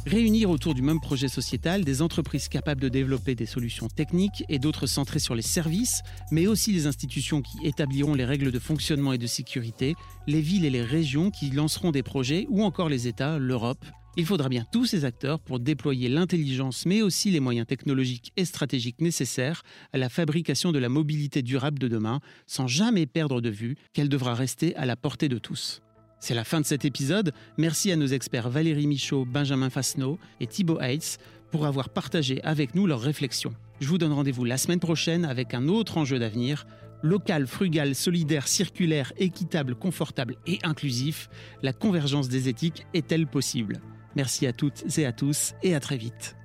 Réunir 0.10 0.50
autour 0.50 0.74
du 0.74 0.82
même 0.82 1.00
projet 1.00 1.28
sociétal 1.28 1.86
des 1.86 2.02
entreprises 2.02 2.48
capables 2.48 2.82
de 2.82 2.90
développer 2.90 3.36
des 3.36 3.46
solutions 3.46 3.90
techniques 3.90 4.44
et 4.50 4.58
d'autres 4.58 4.88
centrées 4.88 5.20
sur 5.20 5.36
les 5.36 5.44
services, 5.44 6.02
mais 6.32 6.48
aussi 6.48 6.74
des 6.74 6.88
institutions 6.88 7.44
qui 7.44 7.60
établiront 7.64 8.16
les 8.16 8.26
règles 8.26 8.52
de 8.52 8.58
fonctionnement 8.58 9.14
et 9.14 9.20
de 9.20 9.28
sécurité, 9.28 9.94
les 10.26 10.42
villes 10.42 10.66
et 10.66 10.72
les 10.72 10.82
régions 10.82 11.30
qui 11.30 11.52
lanceront 11.52 11.92
des 11.92 12.02
projets, 12.02 12.48
ou 12.50 12.64
encore 12.64 12.90
les 12.90 13.08
États, 13.08 13.38
l'Europe. 13.38 13.86
Il 14.18 14.26
faudra 14.26 14.50
bien 14.50 14.66
tous 14.72 14.88
ces 14.88 15.06
acteurs 15.06 15.40
pour 15.40 15.60
déployer 15.60 16.10
l'intelligence, 16.10 16.88
mais 16.88 17.04
aussi 17.04 17.30
les 17.30 17.40
moyens 17.40 17.68
technologiques 17.68 18.34
et 18.36 18.46
stratégiques 18.46 19.02
nécessaires 19.02 19.62
à 19.94 20.00
la 20.00 20.10
fabrication 20.10 20.72
de 20.72 20.80
la 20.80 20.90
mobilité 20.90 21.44
durable 21.44 21.78
de 21.78 21.88
demain, 21.88 22.20
sans 22.48 22.66
jamais 22.66 23.06
perdre 23.06 23.42
de 23.42 23.50
vue 23.52 23.76
qu'elle 23.94 24.10
devra 24.10 24.34
rester 24.34 24.76
à 24.76 24.88
la 24.88 24.96
portée 24.96 25.30
de 25.30 25.38
tous. 25.38 25.84
C'est 26.20 26.34
la 26.34 26.44
fin 26.44 26.60
de 26.60 26.66
cet 26.66 26.86
épisode. 26.86 27.34
Merci 27.58 27.92
à 27.92 27.96
nos 27.96 28.08
experts 28.08 28.50
Valérie 28.50 28.88
Michaud, 28.88 29.26
Benjamin 29.26 29.70
Fasno 29.70 30.20
et 30.40 30.48
Thibaut 30.48 30.80
Heitz 30.82 31.18
pour 31.50 31.66
avoir 31.66 31.90
partagé 31.90 32.44
avec 32.44 32.76
nous 32.76 32.88
leurs 32.88 33.02
réflexions. 33.02 33.54
Je 33.80 33.88
vous 33.88 33.98
donne 33.98 34.12
rendez-vous 34.12 34.44
la 34.44 34.58
semaine 34.58 34.80
prochaine 34.80 35.26
avec 35.26 35.54
un 35.54 35.68
autre 35.68 35.98
enjeu 35.98 36.20
d'avenir. 36.20 36.68
Local, 37.02 37.48
frugal, 37.48 37.96
solidaire, 37.96 38.48
circulaire, 38.48 39.14
équitable, 39.18 39.76
confortable 39.76 40.36
et 40.46 40.60
inclusif, 40.64 41.30
la 41.64 41.72
convergence 41.72 42.28
des 42.28 42.50
éthiques 42.50 42.86
est-elle 42.94 43.26
possible? 43.26 43.80
Merci 44.16 44.46
à 44.46 44.54
toutes 44.54 44.98
et 44.98 45.06
à 45.06 45.14
tous 45.14 45.54
et 45.64 45.74
à 45.74 45.80
très 45.80 45.98
vite. 45.98 46.36